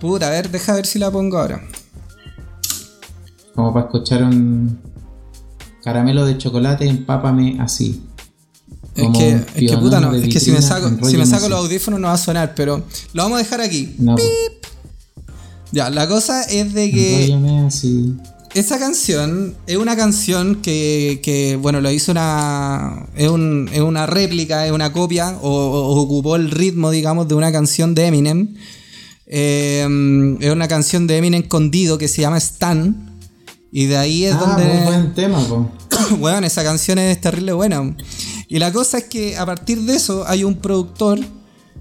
[0.00, 1.62] Puta, a ver, deja ver si la pongo ahora.
[3.54, 4.78] Como para escuchar un
[5.82, 8.02] caramelo de chocolate, empápame así.
[8.94, 10.14] Es que, es que puta, no.
[10.14, 13.22] Es que si me saco, si me los audífonos no va a sonar, pero lo
[13.22, 13.94] vamos a dejar aquí.
[13.98, 14.16] No.
[15.70, 17.34] Ya, la cosa es de que
[17.66, 18.14] así.
[18.52, 23.06] esa canción es una canción que, que, bueno, lo hizo una.
[23.16, 27.34] Es, un- es una réplica, es una copia, o, o ocupó el ritmo, digamos, de
[27.34, 28.54] una canción de Eminem.
[29.26, 33.08] Eh, es una canción de Eminem con Dido que se llama Stan.
[33.72, 34.64] Y de ahí es Ah, donde.
[34.66, 35.70] muy buen tema, po.
[36.20, 37.96] Weón, esa canción es terrible buena.
[38.48, 41.18] Y la cosa es que a partir de eso hay un productor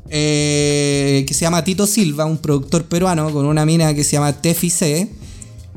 [0.10, 4.34] eh, que se llama Tito Silva, un productor peruano con una mina que se llama
[4.34, 5.12] Tefi C,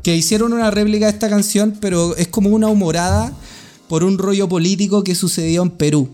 [0.02, 3.32] que hicieron una réplica de esta canción, pero es como una humorada
[3.88, 6.08] por un rollo político que sucedió en Perú.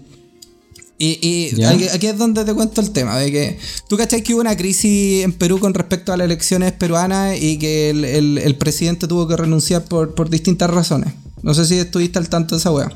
[1.03, 3.59] Y, aquí, es donde te cuento el tema, de que
[3.89, 7.59] tú cachai que hubo una crisis en Perú con respecto a las elecciones peruanas y
[7.59, 11.15] que el, el- el presidente tuvo que renunciar por, por distintas razones.
[11.43, 12.93] No sé si estuviste al tanto de esa wea.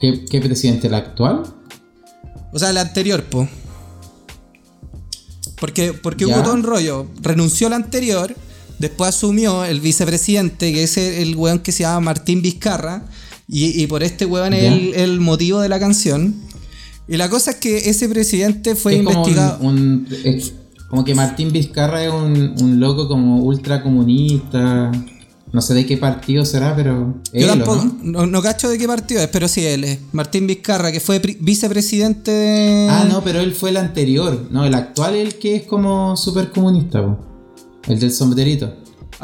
[0.00, 0.88] ¿Qué, qué presidente?
[0.88, 1.44] ¿El actual?
[2.52, 3.48] O sea, el anterior, po.
[5.60, 7.06] Porque, porque hubo todo un rollo.
[7.20, 8.34] Renunció el anterior,
[8.80, 13.04] después asumió el vicepresidente, que es el, weón que se llama Martín Vizcarra.
[13.48, 16.34] Y, y por este weón es el motivo de la canción.
[17.12, 19.58] Y la cosa es que ese presidente fue es como investigado.
[19.60, 20.52] un, un- es
[20.88, 24.90] como que Martín Vizcarra es un, un loco como ultra comunista.
[25.52, 27.20] No sé de qué partido será, pero.
[27.34, 28.20] Yo él, ¿o tampoco, no?
[28.20, 29.98] no, no cacho de qué partido es, pero sí él es.
[30.12, 32.86] Martín Vizcarra, que fue vicepresidente de.
[32.90, 34.48] Ah, no, pero él fue el anterior.
[34.50, 37.18] No, el actual es el que es como súper comunista, po.
[37.86, 38.74] El del sombrerito.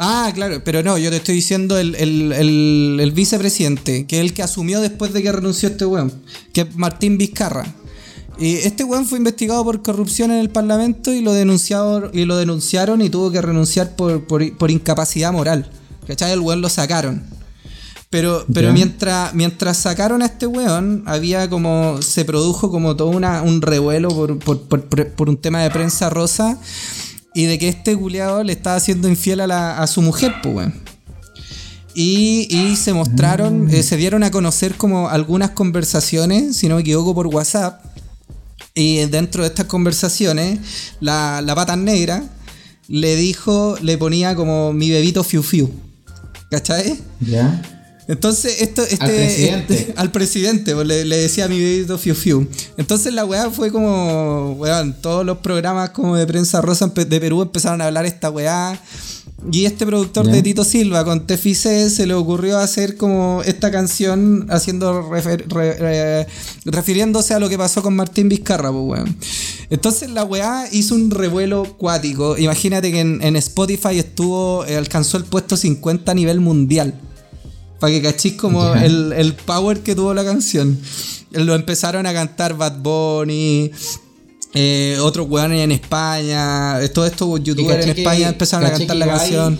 [0.01, 4.21] Ah, claro, pero no, yo te estoy diciendo el, el- el- el vicepresidente, que es
[4.21, 6.13] el que asumió después de que renunció este weón,
[6.53, 7.65] que es Martín Vizcarra.
[8.39, 12.37] Y este weón fue investigado por corrupción en el Parlamento y lo, denunciado, y lo
[12.37, 15.69] denunciaron y tuvo que renunciar por, por- por incapacidad moral.
[16.07, 16.31] ¿Cachai?
[16.31, 17.23] El weón lo sacaron.
[18.09, 22.01] Pero, pero mientras, mientras sacaron a este weón, había como.
[22.01, 26.57] se produjo como todo una, un revuelo por, por, por- un tema de prensa rosa.
[27.35, 30.55] Y de que este culiado le estaba haciendo infiel a, la- a su mujer, pues
[30.55, 30.73] weón.
[31.93, 36.81] Y, y se mostraron, eh, se dieron a conocer como algunas conversaciones, si no me
[36.81, 37.83] equivoco, por WhatsApp.
[38.75, 40.59] Y dentro de estas conversaciones,
[40.99, 42.23] la, la pata negra
[42.87, 45.69] le dijo, le ponía como mi bebito fiu fiu.
[46.49, 46.97] ¿Cachai?
[47.19, 47.61] ¿Ya?
[48.07, 49.73] Entonces, esto, este, Al presidente.
[49.75, 52.47] este- al presidente, pues, le, le decía a mi bebito Fiu Fiu.
[52.75, 57.43] Entonces la weá fue como, weón, todos los programas como de prensa rosa de Perú
[57.43, 58.81] empezaron a hablar esta weá.
[59.51, 64.45] Y este productor de Tito Silva con Tefice se le ocurrió hacer como esta canción
[64.49, 66.27] haciendo refer- re- re-
[66.65, 69.15] refiriéndose a lo que pasó con Martín Vizcarra, pues weón.
[69.69, 72.37] Entonces la weá hizo un revuelo cuático.
[72.37, 76.99] Imagínate que en, en Spotify estuvo, eh, alcanzó el puesto 50 a nivel mundial.
[77.79, 78.73] Para que cachis como
[79.13, 80.77] el power que tuvo la canción.
[81.31, 83.71] Lo empezaron a cantar Bad Bunny,
[84.53, 88.97] eh, otros weones en España, eh, todos estos youtubers en que- España empezaron a cantar
[88.97, 89.59] la Ibai- canción.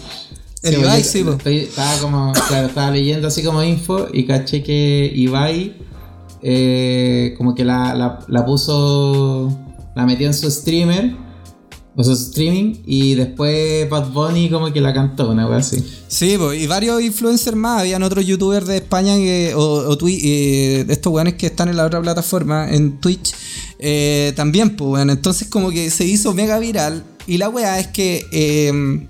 [0.62, 4.62] El Sí, Ibai, sí, estoy- Estaba como, claro, estaba leyendo así como info y caché
[4.63, 5.75] que Ibai
[6.41, 9.58] eh, como que la, la, la puso,
[9.95, 11.13] la metió en su streamer,
[11.95, 15.84] o su streaming, y después Bad Bunny como que la cantó, una wea así.
[16.08, 17.82] Sí, po, y varios influencers más.
[17.82, 21.86] Habían otros youtubers de España que, o, o eh, estos weones que están en la
[21.86, 23.34] otra plataforma, en Twitch,
[23.80, 25.10] eh, también, pues, weón.
[25.10, 27.04] Entonces, como que se hizo mega viral.
[27.26, 29.08] Y la weá es que, eh,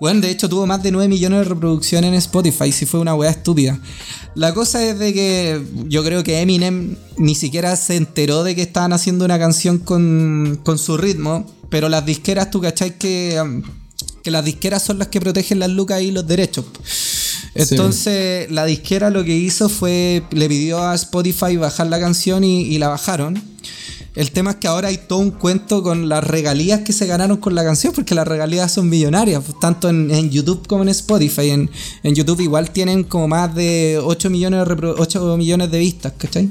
[0.00, 2.72] weón, de hecho tuvo más de 9 millones de reproducciones en Spotify.
[2.72, 3.78] Si fue una weá estúpida.
[4.34, 8.62] La cosa es de que yo creo que Eminem ni siquiera se enteró de que
[8.62, 11.46] estaban haciendo una canción con, con su ritmo.
[11.68, 13.40] Pero las disqueras, tú cachai que.
[13.42, 13.62] um,
[14.22, 16.64] que las disqueras son las que protegen las lucas y los derechos.
[17.54, 22.62] Entonces, la disquera lo que hizo fue, le pidió a Spotify bajar la canción y,
[22.62, 23.40] y la bajaron.
[24.14, 27.38] El tema es que ahora hay todo un cuento con las regalías que se ganaron
[27.38, 31.50] con la canción, porque las regalías son millonarias, pues, tanto en, YouTube como en Spotify.
[31.50, 31.68] En,
[32.04, 36.12] en YouTube igual tienen como más de 8 millones de, repro- 8 millones de vistas,
[36.16, 36.48] ¿cachai?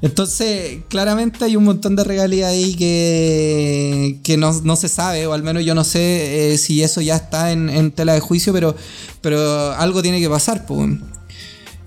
[0.00, 5.32] Entonces, claramente hay un montón de regalías ahí que, que no, no se sabe, o
[5.34, 8.52] al menos yo no sé eh, si eso ya está en, en tela de juicio,
[8.54, 8.74] pero,
[9.20, 10.90] pero algo tiene que pasar, pues.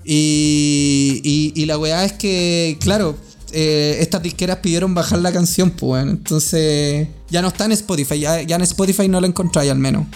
[0.04, 3.16] Y, y, y la weá es que, claro,
[3.52, 6.10] eh, estas disqueras pidieron bajar la canción, pues, weón.
[6.10, 10.06] Entonces, ya no está en Spotify, ya, ya en Spotify no la encontráis al menos.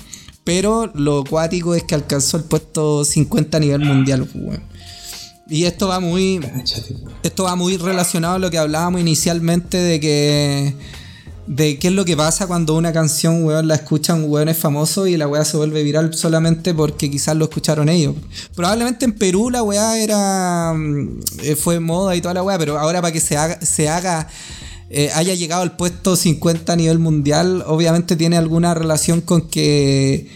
[0.44, 4.60] Pero lo cuático es que alcanzó el puesto 50 a nivel mundial, pues.
[5.48, 6.40] Y esto va muy.
[7.22, 10.74] Esto va muy relacionado a lo que hablábamos inicialmente de que.
[11.46, 15.16] De qué es lo que pasa cuando una canción, weón, la escuchan weones famosos y
[15.16, 18.14] la weá se vuelve viral solamente porque quizás lo escucharon ellos.
[18.54, 20.72] Probablemente en Perú la weá era.
[20.72, 23.88] mm, eh, fue moda y toda la weá, pero ahora para que se haga, se
[23.88, 24.28] haga
[24.94, 30.28] eh, haya llegado al puesto 50 a nivel mundial, obviamente tiene alguna relación con que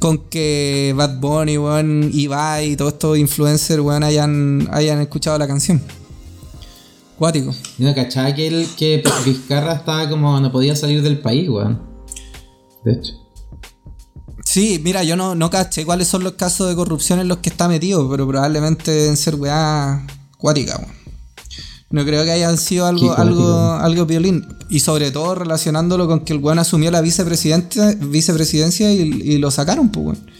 [0.00, 5.46] con que Bad Bunny, weón, Ibai y todos estos influencers, weón, hayan, hayan escuchado la
[5.46, 5.80] canción.
[7.18, 7.54] Cuático.
[7.78, 11.80] ¿No cachaba que, el, que Vizcarra estaba como no podía salir del país, weón?
[12.84, 13.12] De hecho.
[14.44, 17.50] Sí, mira, yo no, no caché cuáles son los casos de corrupción en los que
[17.50, 20.06] está metido, pero probablemente deben ser weá
[20.38, 21.04] cuática, weón.
[21.90, 24.44] No creo que hayan sido algo, algo, algo violín.
[24.68, 29.52] Y sobre todo relacionándolo con que el weón asumió la vicepresidencia, vicepresidencia y, y lo
[29.52, 30.30] sacaron, pues, weón.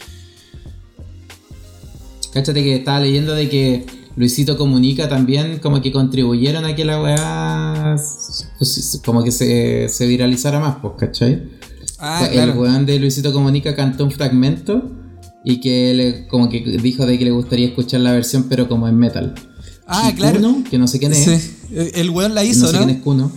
[2.33, 3.87] Cáchate que estaba leyendo de que
[4.17, 7.97] Luisito Comunica también como que contribuyeron a que la weá
[8.59, 11.43] pues, como que se, se viralizara más, pues, ¿cachai?
[11.99, 12.53] Ah, O sea, claro.
[12.53, 14.83] El weón de Luisito Comunica cantó un fragmento
[15.45, 18.89] y que le, como que dijo de que le gustaría escuchar la versión pero como
[18.89, 19.35] en metal.
[19.87, 20.37] Ah, Y claro.
[20.41, 21.25] Kuno, que no sé quién es.
[21.25, 21.91] Sí.
[21.95, 22.79] El weón la no hizo, sé ¿no?
[22.85, 23.31] quién es Kuno.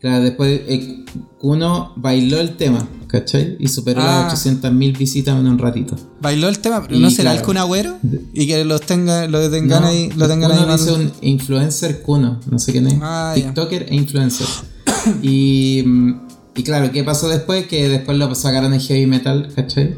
[0.00, 1.04] Claro, después eh,
[1.38, 3.56] Kuno bailó el tema, ¿cachai?
[3.58, 4.24] Y superó Ah.
[4.30, 5.96] las 800.000 visitas en un ratito.
[6.20, 7.46] Bailó el tema, Y ¿no será el claro.
[7.46, 7.98] Kun Agüero?
[8.32, 12.40] Y que los tenga, lo tengan No, ahí, lo tengan ahí dice un influencer Kuno,
[12.50, 12.94] no sé quién es.
[13.02, 13.32] Ah.
[13.34, 14.46] TikToker e influencer.
[15.22, 16.20] y, mm,
[16.56, 17.66] y claro, ¿qué pasó después?
[17.66, 19.96] Que después lo sacaron en heavy metal, ¿cachai?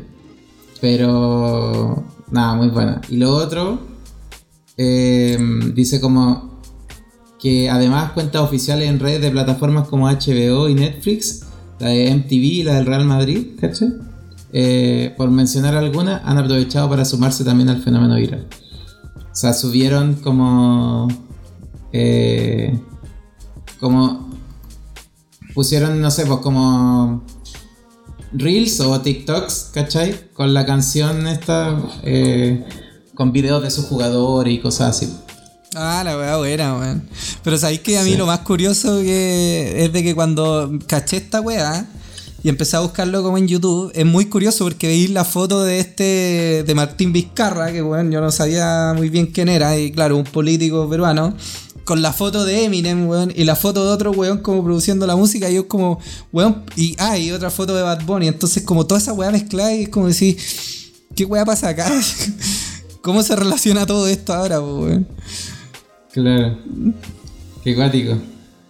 [0.80, 3.00] Pero nada, muy buena.
[3.08, 3.80] Y lo otro,
[4.76, 5.38] eh,
[5.74, 6.60] dice como
[7.40, 11.42] que además cuentas oficiales en redes de plataformas como HBO y Netflix,
[11.82, 13.92] la de MTV y la del Real Madrid, ¿cachai?
[14.52, 18.46] Eh, por mencionar algunas, han aprovechado para sumarse también al fenómeno viral.
[19.16, 21.08] O sea, subieron como.
[21.92, 22.78] eh,
[23.80, 24.30] como.
[25.54, 27.24] Pusieron, no sé, pues como.
[28.32, 30.30] Reels o TikToks, ¿cachai?
[30.34, 31.76] Con la canción esta.
[32.04, 32.64] eh,
[33.14, 35.12] con videos de sus jugadores y cosas así.
[35.74, 37.02] Ah, la weá buena, weón.
[37.42, 38.16] Pero sabéis que a mí Sí.
[38.16, 41.86] lo más curioso que es de que cuando caché esta weá
[42.44, 45.78] y empecé a buscarlo como en YouTube, es muy curioso porque veis la foto de
[45.78, 50.16] este, de Martín Vizcarra, que weón, yo no sabía muy bien quién era, y claro,
[50.16, 51.34] un político peruano,
[51.84, 55.14] con la foto de Eminem, weón, y la foto de otro weón como produciendo la
[55.14, 56.00] música, y yo como,
[56.32, 59.72] weón, y ah, y otra foto de Bad Bunny, entonces como toda esa weá mezclada
[59.74, 60.36] y es como decir,
[61.14, 61.88] ¿qué weá pasa acá?
[63.02, 65.06] ¿Cómo se relaciona todo esto ahora, weón?
[66.12, 66.56] Claro.
[67.64, 68.14] Qué cuático.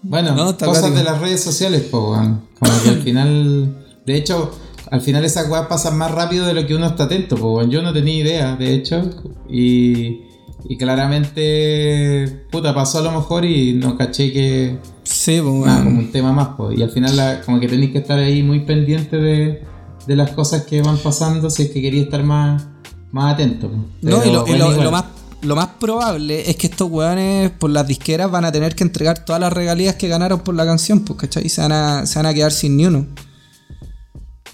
[0.03, 0.97] Bueno, No, cosas cuático.
[0.99, 2.43] de las redes sociales, po, weón.
[2.59, 3.76] Como que al final.
[4.07, 4.51] De hecho,
[4.90, 7.70] al final esas weas pasan más rápido de lo que uno está atento, po, weón.
[7.70, 9.03] Yo no tenía idea, de hecho.
[9.49, 10.20] Y.
[10.68, 12.47] Y claramente.
[12.51, 14.78] Puta, pasó a lo mejor y no caché que.
[15.03, 15.84] Sí, pues, Nada, weón.
[15.84, 16.72] como un tema más, po.
[16.72, 19.62] Y al final, la- como que tenéis que estar ahí muy pendiente de,
[20.07, 22.66] de las cosas que van pasando si es que quería estar más,
[23.11, 23.68] más atento.
[23.68, 23.76] po.
[24.03, 25.05] No, y Pero, bueno, lo más,
[25.43, 29.24] lo más probable es que estos weones por las disqueras van a tener que entregar
[29.24, 31.47] todas las regalías que ganaron por la canción, pues, ¿cachai?
[31.47, 33.07] Y se van a, se van a quedar sin ni uno.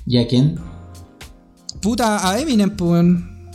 [0.07, 0.59] ¿Y a quién?
[1.81, 3.51] Puta, a Eminem, pues, weón.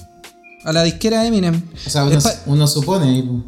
[0.63, 1.61] A la disquera Eminem.
[1.85, 2.07] O sea,
[2.45, 3.43] uno, supone ahí, po.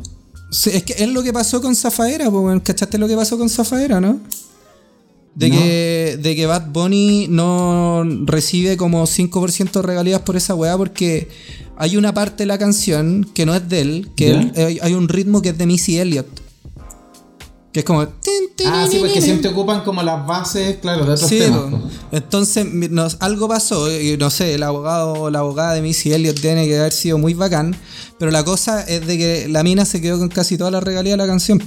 [0.51, 2.59] Sí, es que es lo que pasó con Zafaera, pues, weón.
[2.59, 4.19] ¿Cachaste lo que pasó con Zafaera, no?
[5.35, 5.55] De, No.
[5.57, 11.27] que, de que Bad Bunny no recibe como 5% de regalías por esa weá porque
[11.77, 14.93] hay una parte de la canción que no es de él, que él- hay, hay
[14.93, 16.27] un ritmo que es de Missy Elliott.
[17.71, 18.07] Que es como...
[18.67, 21.73] Ah, sí, porque siempre ocupan como las bases, claro, de otros Sí, temas.
[22.13, 26.39] entonces nos- algo pasó, y no sé, el abogado o la abogada de Missy Elliott
[26.39, 27.75] tiene que haber sido muy bacán,
[28.17, 31.11] pero la cosa es de que la mina se quedó con casi toda la regalía
[31.13, 31.61] de la canción.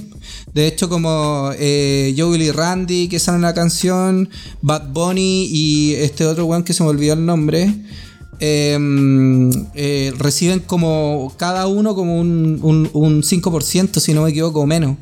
[0.53, 4.29] De hecho, como eh, Joel y Randy que salen en la canción,
[4.63, 7.71] Bad Bunny y este otro weón que se me olvidó el nombre,
[8.39, 8.77] eh,
[9.75, 14.65] eh, reciben como cada uno como un, un, un 5%, si no me equivoco, o
[14.65, 14.97] menos.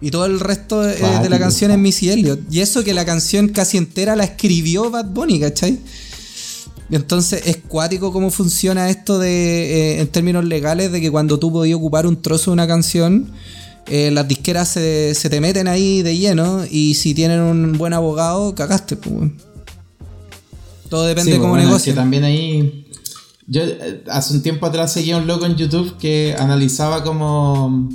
[0.00, 1.38] Y todo el resto eh, de la Cuático.
[1.38, 2.40] canción es Missy Elliott.
[2.50, 5.78] Y eso que la canción casi entera la escribió Bad Bunny, ¿cachai?
[6.90, 11.50] Entonces es cuático cómo funciona esto de eh, en términos legales de que cuando tú
[11.50, 13.30] podías ocupar un trozo de una canción,
[13.86, 17.94] eh, las disqueras se, se te meten ahí de lleno y si tienen un buen
[17.94, 18.96] abogado, cagaste.
[18.96, 19.30] Pues.
[20.94, 21.92] Todo depende Sí, de cómo bueno, es negocio.
[21.92, 22.86] que también ahí.
[23.46, 27.88] Yo eh, hace un tiempo atrás seguía un loco en YouTube que analizaba como.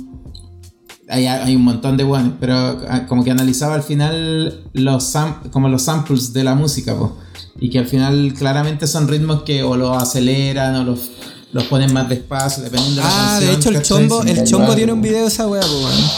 [1.08, 2.54] Hay, hay un montón de buenos, pero
[2.88, 7.16] ah, como que analizaba al final los sam- como los samples de la música, po.
[7.58, 11.10] y que al final claramente son ritmos que o los aceleran o los,
[11.52, 14.64] los ponen más despacio, dependiendo de la Ah, de canción, hecho el chombo, el chombo
[14.66, 15.08] algo, tiene un po.
[15.08, 16.10] video de esa weá, pues, weón.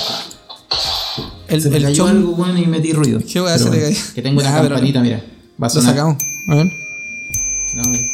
[1.48, 2.10] El, Se me el cayó chombo.
[2.10, 3.18] algo bueno y metí ruido.
[3.20, 3.96] ¿Qué te bueno, cayó?
[4.14, 5.22] Que tengo una Ah, campanita, mira.
[5.62, 5.90] Va a Lo sonar.
[5.94, 6.16] sacamos.
[6.48, 6.72] A ver.
[7.74, 8.06] No, mira.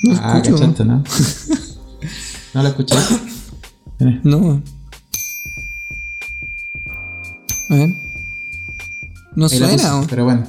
[0.00, 0.58] No ah, escucho.
[0.60, 1.02] cachaste, ¿no?
[2.54, 2.94] ¿No la escuché?
[3.98, 4.20] Mira.
[4.24, 4.62] No.
[7.70, 7.94] A ver.
[9.34, 9.68] No suena.
[9.72, 10.06] puse, ¿o?
[10.08, 10.46] Pero bueno.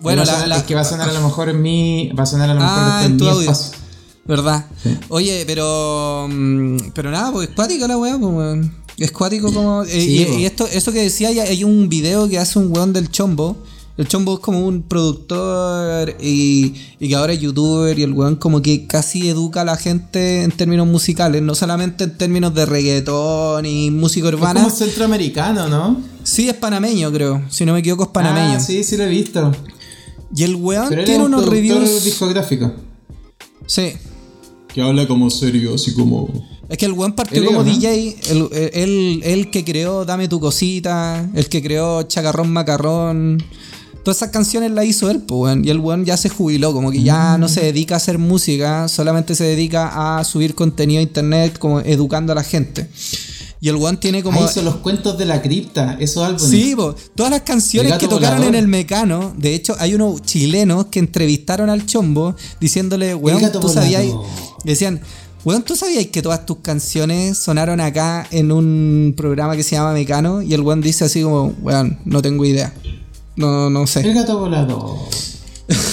[0.00, 2.10] Bueno, la, sonar- la- es que va a sonar a lo mejor en mi.
[2.18, 3.50] Va a sonar a lo mejor Ah, en tu mi audio.
[3.50, 3.78] espacio.
[4.26, 4.64] ¿Verdad?
[4.82, 4.96] Sí.
[5.08, 6.28] Oye, pero.
[6.30, 8.74] mm, Pero nada, pues es cuática la weá, pues weón.
[8.98, 9.82] Es cuático como.
[9.84, 10.34] eh, y, po.
[10.38, 13.56] y esto, esto que decía, hay un video que hace un weón del chombo.
[13.96, 18.34] El chombo es como un productor y, y que ahora es youtuber y el weón
[18.36, 22.66] como que casi educa a la gente en términos musicales, no solamente en términos de
[22.66, 24.62] reggaetón y música Es urbana.
[24.64, 26.00] como centroamericano, ¿no?
[26.24, 27.42] Sí, es panameño, creo.
[27.50, 28.56] Si no me equivoco, es panameño.
[28.56, 29.52] Ah, sí, sí lo he visto.
[30.34, 32.02] Y el weón Pero él es tiene un unos reviews.
[32.04, 32.72] discográfico.
[33.66, 33.92] Sí.
[34.72, 36.28] Que habla como serio, así como.
[36.68, 37.70] Es que el weón partió es, como ¿no?
[37.70, 43.38] DJ, el, el, el que creó Dame tu cosita, el que creó Chacarrón Macarrón.
[44.04, 45.64] Todas esas canciones las hizo él, pues, weón.
[45.64, 48.86] Y el weón ya se jubiló, como que ya no se dedica a hacer música,
[48.86, 52.86] solamente se dedica a subir contenido a internet, como educando a la gente.
[53.62, 54.42] Y el weón tiene como.
[54.42, 56.50] Ah, hizo los cuentos de la cripta, esos álbumes.
[56.50, 56.94] Sí, po.
[57.14, 58.54] todas las canciones que tocaron volador.
[58.54, 63.70] en el Mecano, de hecho, hay unos chilenos que entrevistaron al Chombo diciéndole, weón, tú
[63.70, 64.04] sabías.
[64.64, 65.00] Decían,
[65.46, 69.94] weón, tú sabías que todas tus canciones sonaron acá en un programa que se llama
[69.94, 70.42] Mecano.
[70.42, 72.74] Y el weón dice así como, weón, no tengo idea.
[73.36, 74.12] No, no El sé.
[74.12, 74.98] gato volador.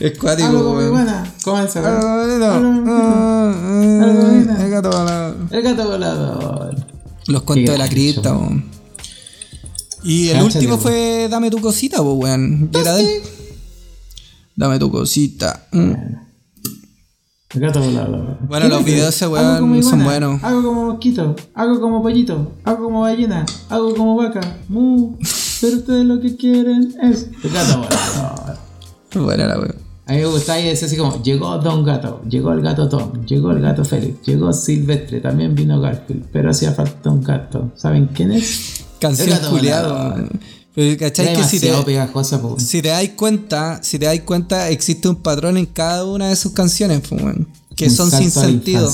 [0.00, 0.90] Es cuático, Algo como weón.
[0.90, 1.34] buena.
[1.42, 1.80] Comienza.
[1.82, 2.00] Ah.
[2.02, 5.36] Ah, ah, el gato volador.
[5.50, 6.86] El gato volador.
[7.28, 8.64] Los cuentos de la cripta, weón.
[10.04, 12.68] Y el último fue Dame tu cosita, pues, weón.
[12.74, 13.22] Y era de él.
[14.56, 15.66] Dame tu cosita.
[15.72, 15.92] Mm.
[17.54, 18.38] El gato volador.
[18.46, 20.44] Bueno, los videos de ese Hago weón son iguana, buenos.
[20.44, 24.58] Hago como mosquito, hago como pollito, hago como ballena, hago como vaca.
[24.68, 25.16] Mu.
[25.62, 27.28] Pero ustedes lo que quieren es.
[27.42, 28.58] El gato volador.
[29.14, 29.76] Bueno, la weón.
[30.06, 33.24] A mí me gustaba y decía así como, llegó Don Gato, llegó el gato Tom,
[33.24, 37.70] llegó el gato Félix, llegó Silvestre, también vino Garfield, pero hacía falta un gato.
[37.76, 38.84] ¿Saben quién es?
[39.00, 39.38] Canción.
[40.74, 45.08] Pero ¿cachai que si te, pegajosa, si te dais cuenta, si te dais cuenta, existe
[45.08, 47.22] un patrón en cada una de sus canciones, pues.
[47.76, 48.92] Que son sin a la sentido.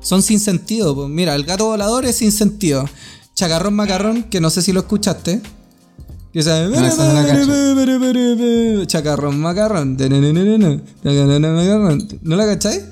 [0.00, 1.08] Son sin sentido, pues.
[1.08, 2.84] Mira, el gato volador es sin sentido.
[3.34, 5.42] Chacarrón macarrón, que no sé si lo escuchaste.
[6.42, 6.76] Sabe, No.
[8.86, 9.96] Chacarrón macarrón.
[12.22, 12.82] ¿No la cacháis?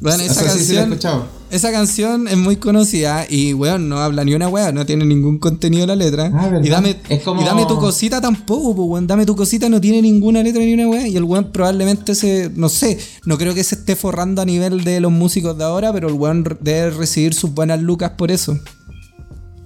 [0.00, 1.24] Bueno, esa sí, sí canción.
[1.50, 5.38] Esa canción es muy conocida y, weón, no habla ni una weá, no tiene ningún
[5.38, 6.30] contenido en la letra.
[6.34, 9.06] Ah, y, dame, como- y dame tu cosita tampoco, pues, weón.
[9.06, 11.06] Dame tu cosita no tiene ninguna letra ni una weá.
[11.08, 14.84] Y el weón probablemente se, no sé, no creo que se esté forrando a nivel
[14.84, 18.58] de los músicos de ahora, pero el weón debe recibir sus buenas lucas por eso.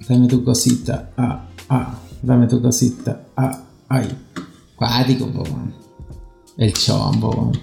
[0.08, 4.08] Dame tu cosita, ah, ah, dame tu cosita, ah, ay.
[4.76, 5.74] Cuático, po, weón.
[6.56, 7.60] El chombo, weón.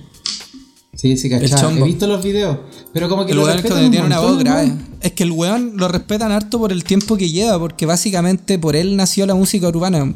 [0.93, 1.49] Sí, sí, cachai.
[1.49, 1.85] chombo.
[1.85, 2.57] He visto los videos,
[2.93, 4.73] pero como que El lo weón es respetan que un tiene una montón, voz grave.
[5.01, 8.75] Es que el weón lo respetan harto por el tiempo que lleva, porque básicamente por
[8.75, 10.13] él nació la música urbana.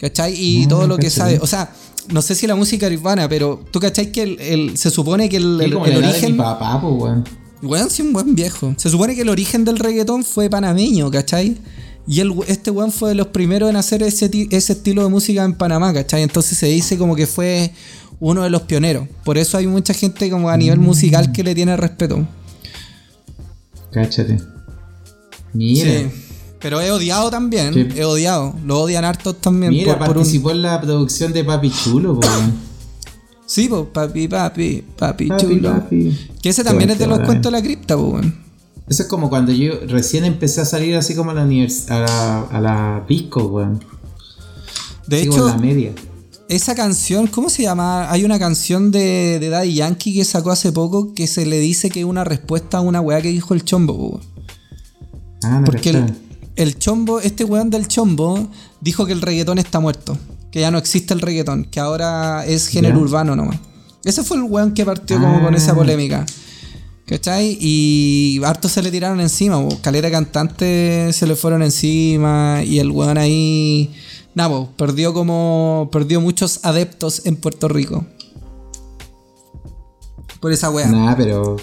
[0.00, 0.34] ¿Cachai?
[0.36, 1.38] Y todo lo que sabe.
[1.40, 1.72] O sea,
[2.10, 5.38] no sé si la música urbana, pero tú cachai que el, el- se supone que
[5.38, 6.36] el, el- como el la edad de mi origen.
[6.36, 7.24] papá, po, weón.
[7.62, 8.74] Weón, sí, un buen viejo.
[8.76, 11.56] Se supone que el origen del reggaetón fue panameño, ¿cachai?
[12.08, 15.42] Y el, este weón fue de los primeros en hacer ese, ese estilo de música
[15.44, 16.22] en Panamá, ¿cachai?
[16.22, 17.72] Entonces se dice como que fue
[18.20, 19.08] uno de los pioneros.
[19.24, 20.60] Por eso hay mucha gente como a Mm.
[20.60, 22.26] nivel musical que le tiene respeto.
[23.90, 24.38] Cáchate.
[25.52, 25.90] Mira.
[25.90, 26.06] Sí.
[26.60, 27.74] Pero he odiado también.
[27.74, 27.88] Sí.
[27.96, 28.54] He odiado.
[28.64, 29.72] Lo odian hartos también.
[29.72, 32.54] Mira, por, por un- participó en la producción de Papi Chulo, weón.
[33.46, 35.72] Sí, pues, papi, papi, papi, Papi, chulo.
[35.72, 36.28] papi.
[36.42, 38.45] Que ese Qué también es de los cuentos de la cripta, pues, weón.
[38.88, 42.40] Eso es como cuando yo recién empecé a salir así como a la a la,
[42.42, 43.84] a la pisco, weón.
[45.08, 45.92] De Así hecho, la media.
[46.48, 48.10] esa canción, ¿cómo se llama?
[48.10, 51.90] Hay una canción de, de Daddy Yankee que sacó hace poco que se le dice
[51.90, 54.20] que es una respuesta a una weá que dijo el chombo, weón.
[55.42, 56.04] Ah, no Porque
[56.56, 58.48] el, chombo, este weón del chombo,
[58.80, 60.16] dijo que el reggaetón está muerto.
[60.50, 63.02] Que ya no existe el reggaetón, que ahora es género Ya.
[63.02, 63.58] urbano nomás.
[64.04, 65.74] Ese fue el weón que partió como con esa Ah.
[65.74, 66.24] polémica.
[67.06, 67.56] ¿Cachai?
[67.60, 69.68] Y hartos se le tiraron encima, bo.
[69.80, 73.94] calera de cantantes se le fueron encima y el weón ahí...
[74.34, 75.88] Nada, bo, perdió como...
[75.92, 78.04] Perdió muchos adeptos en Puerto Rico.
[80.40, 80.88] Por esa weá.
[80.88, 81.56] Nah, pero.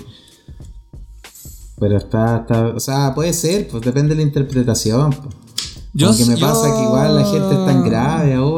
[1.80, 2.68] Pero está, está.
[2.70, 5.12] O sea, puede ser, pues depende de la interpretación.
[5.12, 5.36] Pues.
[5.94, 8.53] Yo- Lo que me yo- pasa es que igual la gente es tan grave ahora,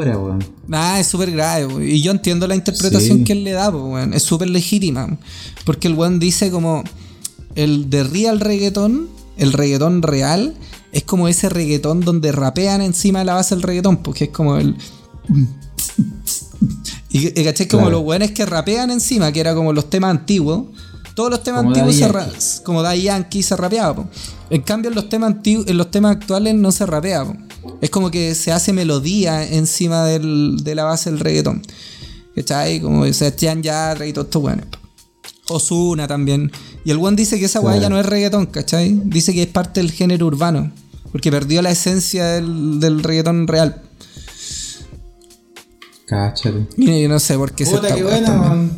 [0.67, 1.85] Nah, es súper grave.
[1.87, 3.23] Y yo entiendo la interpretación Sí.
[3.23, 3.71] que él le da.
[4.13, 5.17] Es súper legítima.
[5.65, 6.83] Porque el weón dice como.
[7.55, 9.07] El de real reggaetón,
[9.37, 10.55] el reggaetón real,
[10.91, 14.57] es como ese reggaetón donde rapean encima de la base del reggaetón, porque es como
[14.57, 14.75] el.
[17.09, 17.97] Y, y caché como Claro.
[17.99, 20.65] los weones que rapean encima, que era como los temas antiguos,
[21.15, 22.29] Todos los temas Como antiguos se ra-
[22.65, 23.95] como Daddy Yankee se rapeaba.
[23.95, 24.09] po.
[24.49, 27.25] En cambio, en los temas antiguos, en los temas actuales no se rapea.
[27.81, 31.61] Es como que se hace melodía encima del- de la base del reggaetón.
[32.35, 32.79] ¿Cachai?
[32.81, 34.65] Como Sebastián Yatra y todos estos weones.
[35.47, 36.51] Osuna también.
[36.83, 38.99] Y el one dice que esa weá ya no es reggaetón, ¿cachai?
[39.05, 40.71] Dice que es parte del género urbano.
[41.11, 43.81] Porque perdió la esencia del, del reggaetón real.
[46.07, 46.67] Cáchate.
[46.77, 48.69] Y yo no sé por qué se Puta, está qué buena.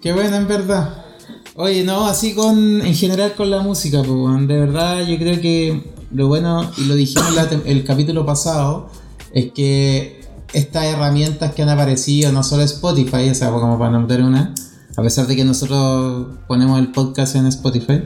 [0.00, 1.04] Qué buena, en verdad.
[1.60, 2.82] Oye, no, así con.
[2.82, 4.46] En general con la música, pues.
[4.46, 8.90] De verdad, yo creo que lo bueno, y lo dijimos la el capítulo pasado,
[9.32, 10.20] es que
[10.52, 14.54] estas herramientas que han aparecido, no solo Spotify, o sea, como para nombrar una,
[14.96, 18.04] a pesar de que nosotros ponemos el podcast en Spotify,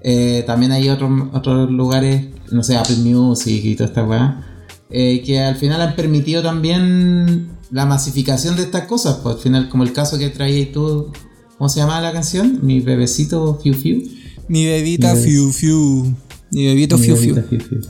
[0.00, 5.22] eh, también hay otros, otros lugares, no sé, Apple Music y toda esta weá, eh,
[5.26, 9.18] que al final han permitido también la masificación de estas cosas.
[9.22, 11.12] Pues al final, como el caso que traías tú,
[11.58, 12.60] ¿cómo se llama la canción?
[12.62, 14.02] Mi bebecito Fiu Fiu.
[14.48, 15.30] Mi bebita Mi bebé.
[15.30, 16.16] fiu fiu.
[16.50, 17.34] Mi bebito Mi fiu fiu.
[17.34, 17.80] bebita Fiu Fiu.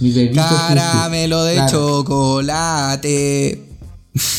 [0.00, 0.58] Mi bebito Fiu Fiu.
[0.68, 1.70] Caramelo de Claro.
[1.70, 3.64] chocolate.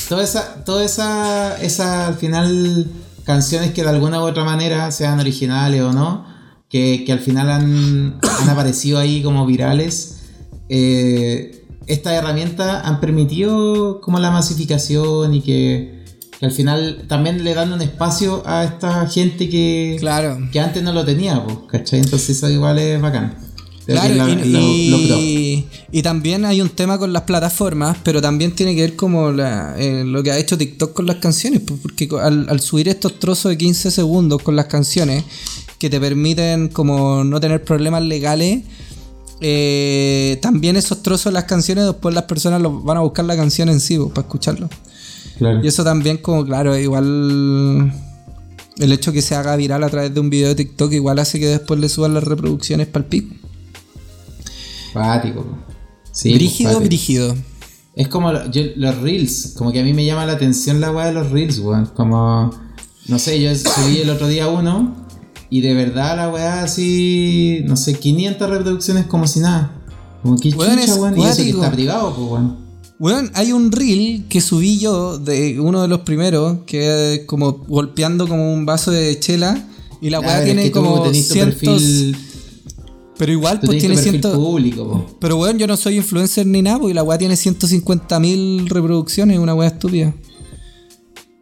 [0.09, 2.87] Toda esa, toda esa, esa al final
[3.23, 6.25] canciones que de alguna u otra manera sean originales o no,
[6.69, 10.15] que, que al final han, han aparecido ahí como virales.
[10.69, 11.55] eh,
[11.87, 15.98] estas herramientas han permitido como la masificación y que,
[16.39, 20.37] que al final también le dan un espacio a esta gente que, Claro.
[20.51, 21.99] que antes no lo tenía, pues, ¿cachai?
[21.99, 23.35] Entonces eso igual es bacán.
[23.85, 28.53] Creo Claro, y, lo- y- y también hay un tema con las plataformas, pero también
[28.53, 32.07] tiene que ver como la- eh, lo que ha hecho TikTok con las canciones, porque
[32.21, 35.23] al, al subir estos trozos de 15 segundos con las canciones
[35.79, 38.61] que te permiten como no tener problemas legales,
[39.41, 43.35] eh, también esos trozos de las canciones después las personas los van a buscar la
[43.35, 44.69] canción en sí para escucharlo.
[45.39, 45.61] Claro.
[45.63, 47.91] Y eso también como, claro, igual
[48.77, 51.39] el hecho que se haga viral a través de un video de TikTok igual hace
[51.39, 53.35] que después le suban las reproducciones para el pico.
[54.93, 55.57] Cuático, po.
[56.11, 57.35] Sí, brígido, brígido.
[57.95, 60.91] Es como lo- yo- los reels, como que a mí me llama la atención la
[60.91, 61.85] weá de los reels, weón.
[61.87, 62.51] Como,
[63.07, 64.95] no sé, yo subí el otro día uno
[65.49, 69.71] y de verdad la weá así, no sé, 500 reproducciones como si nada.
[70.23, 71.17] Como que chucha, weón.
[71.17, 72.68] Y eso que está privado, pues, weón.
[72.99, 77.53] Bueno, hay un reel que subí yo de uno de los primeros, que es como
[77.53, 79.67] golpeando como un vaso de chela.
[80.01, 81.81] Y la weá tiene es que tú como cientos.
[83.17, 84.35] Pero igual, pues tiene cientos.
[84.35, 85.15] público.
[85.19, 89.55] Pero weón, yo no soy influencer ni nada, y la weá tiene 150.000 reproducciones, una
[89.55, 90.13] weá estúpida.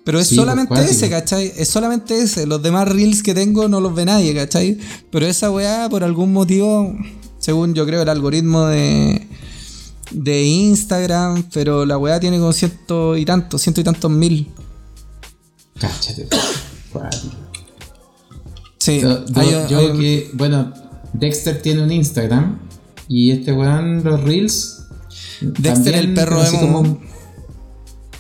[0.04, 1.54] Pero es Sí, pues, solamente ese, ¿cachai?
[1.58, 2.46] Es solamente ese.
[2.46, 4.78] Los demás reels que tengo no los ve nadie, ¿cachai?
[5.10, 6.96] Pero esa weá, por algún motivo,
[7.40, 9.28] según yo creo, el algoritmo de,
[10.12, 14.48] de Instagram, pero la weá tiene como ciento y tantos, ciento y tantos mil.
[15.80, 16.28] Cáchate,
[16.92, 17.36] cuático.
[18.80, 20.74] Sí, Yo, yo- hay- yo hay- que, bueno,
[21.14, 22.60] Dexter tiene un Instagram
[23.08, 24.84] y este weón, los Reels.
[25.42, 26.60] Dexter, el perro emo.
[26.62, 27.00] como-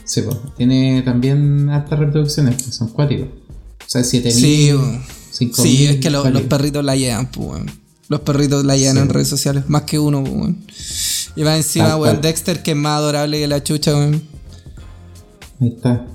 [0.03, 3.27] Sí, po, tiene también hartas reproducciones, que son cuáticos.
[3.27, 4.99] O sea, 7000, Sí.
[5.31, 5.77] 5000.
[5.77, 7.61] Sí, es que lo- los perritos la llevan, pues.
[8.09, 9.01] Los perritos la llevan Sí.
[9.01, 10.65] en redes sociales, más que uno, pues, weón.
[11.37, 12.21] Y va encima, weón, cual.
[12.21, 14.21] Dexter, que es más adorable que la chucha, weón.
[15.61, 16.05] Ahí está.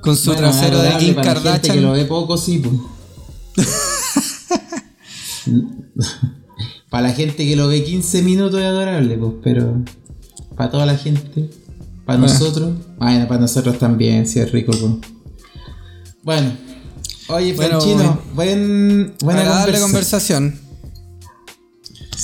[0.00, 1.76] Con su Bueno, trasero de Kim para la gente Kardashian.
[1.76, 2.74] que lo ve poco, sí, pues.
[6.90, 9.82] para la gente que lo ve 15 minutos es adorable, pues, pero
[10.56, 11.50] para toda la gente,
[12.04, 12.22] para Ah.
[12.22, 14.92] nosotros, bueno, para nosotros también, si es rico, pues.
[16.22, 16.52] Bueno,
[17.28, 19.80] oye, Bueno, Franchino, buen, buena conversa.
[19.82, 20.60] conversación.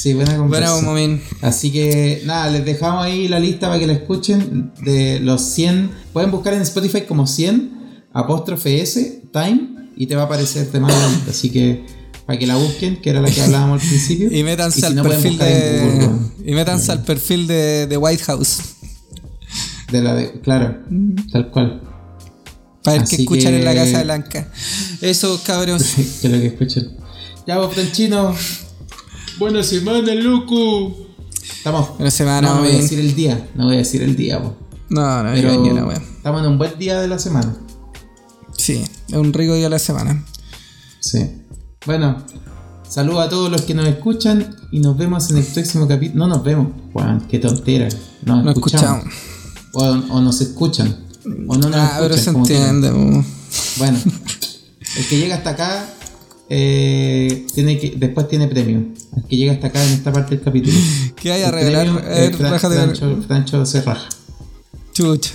[0.01, 0.73] Sí, buena conversa.
[0.75, 1.21] Buena, momín.
[1.43, 5.91] Así que nada, les dejamos ahí la lista para que la escuchen de los 100.
[6.13, 10.87] Pueden buscar en Spotify como 100 apóstrofe S time y te va a aparecer tema
[10.89, 11.31] de la lista.
[11.33, 11.85] Así que
[12.27, 14.29] para que la busquen, que era la que hablábamos al principio.
[14.39, 16.09] Y métanse si al no, perfil Google, de.
[16.45, 18.59] Y métanse al perfil de, de White House.
[19.91, 20.79] de la de, claro,
[21.33, 21.83] tal cual.
[22.85, 24.49] Para Así qué escuchan que- en la Casa Blanca.
[25.01, 25.83] Eso, cabros.
[26.23, 26.91] que lo que escuchen.
[27.49, 28.35] Ya vos, Franchino.
[29.39, 30.97] Buena semana, loco.
[31.43, 31.91] Estamos.
[31.97, 33.49] Buena semana, no, no voy a decir el día.
[33.55, 34.53] No voy a decir el día, vos.
[34.89, 35.97] No, no, Pero yo ni una wea.
[35.99, 37.55] estamos en un buen día de la semana.
[38.57, 40.25] Sí, es un rico día a la semana.
[41.01, 41.19] Sí.
[41.87, 42.23] Bueno,
[42.89, 46.27] saludos a todos los que nos escuchan y nos vemos en el próximo capítulo.
[46.27, 47.89] No nos vemos, Juan, qué tontera.
[48.25, 49.05] Nos No escuchamos.
[49.05, 49.15] escuchamos.
[49.75, 50.97] O, o nos escuchan.
[51.47, 52.35] O no nos Ah, pero se escuchan.
[52.35, 52.77] como quieran.
[52.77, 52.91] entiende,
[53.23, 53.25] po.
[53.79, 53.99] Bueno,
[54.97, 55.89] el que llega hasta acá
[56.51, 58.85] eh, tiene que después tiene premio.
[59.17, 60.77] El que llega hasta acá en esta parte del capítulo.
[61.17, 61.87] ¿Qué hay a regalar?
[62.03, 64.09] premio, Eh, rájate- Francho, Francho se raja.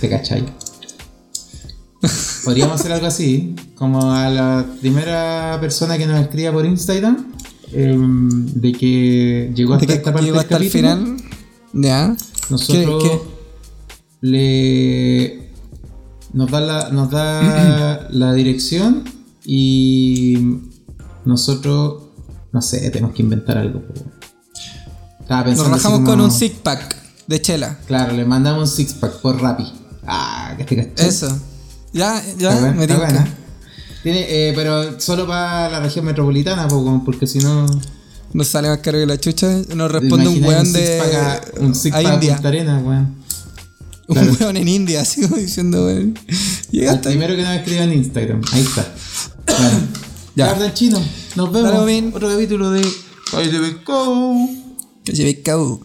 [0.00, 0.44] ¿Te cachai?
[2.44, 7.32] Podríamos hacer algo así, como a la primera persona que nos escriba por Instagram,
[7.72, 11.16] em, de que llegó hasta que esta parte llegó del hasta el capítulo, final.
[11.72, 12.14] Ya.
[12.50, 13.20] Nosotros ¿Qué- qué?
[14.20, 15.50] le
[16.34, 19.04] nos da la, nos da la dirección
[19.46, 20.36] y
[21.24, 22.02] nosotros
[22.52, 23.82] no sé, tenemos que inventar algo.
[25.20, 26.96] Estaba Nos pensando así rajamos con un six pack
[27.26, 27.78] de chela.
[27.86, 29.64] Claro, le mandamos un six pack por Rappi.
[30.06, 31.08] Ah, que te cachai.
[31.08, 31.36] Eso.
[31.92, 33.28] Ya, ya, Está, me está buena.
[34.02, 36.68] Tiene, eh, pero solo para la región metropolitana,
[37.04, 37.66] porque si no.
[38.32, 39.48] Nos sale más caro que la chucha.
[39.74, 41.00] Nos responde un weón de.
[41.00, 42.34] a- un six a pack a India.
[42.34, 43.14] Punta Arenas, weón.
[44.06, 46.16] Un weón en India, como diciendo, weón.
[46.28, 46.36] El
[46.70, 47.08] Llegaste.
[47.08, 48.42] primero que nos escriba en Instagram.
[48.52, 48.86] Ahí está.
[49.46, 50.03] Bueno.
[50.34, 50.46] Ya.
[50.46, 50.50] ya.
[50.52, 51.02] Ardan chino.
[51.36, 51.72] Nos vemos.
[51.72, 52.08] Dale.
[52.14, 52.80] Otro capítulo de.
[52.80, 54.34] De Pescado.
[55.04, 55.80] Que lleve cabo.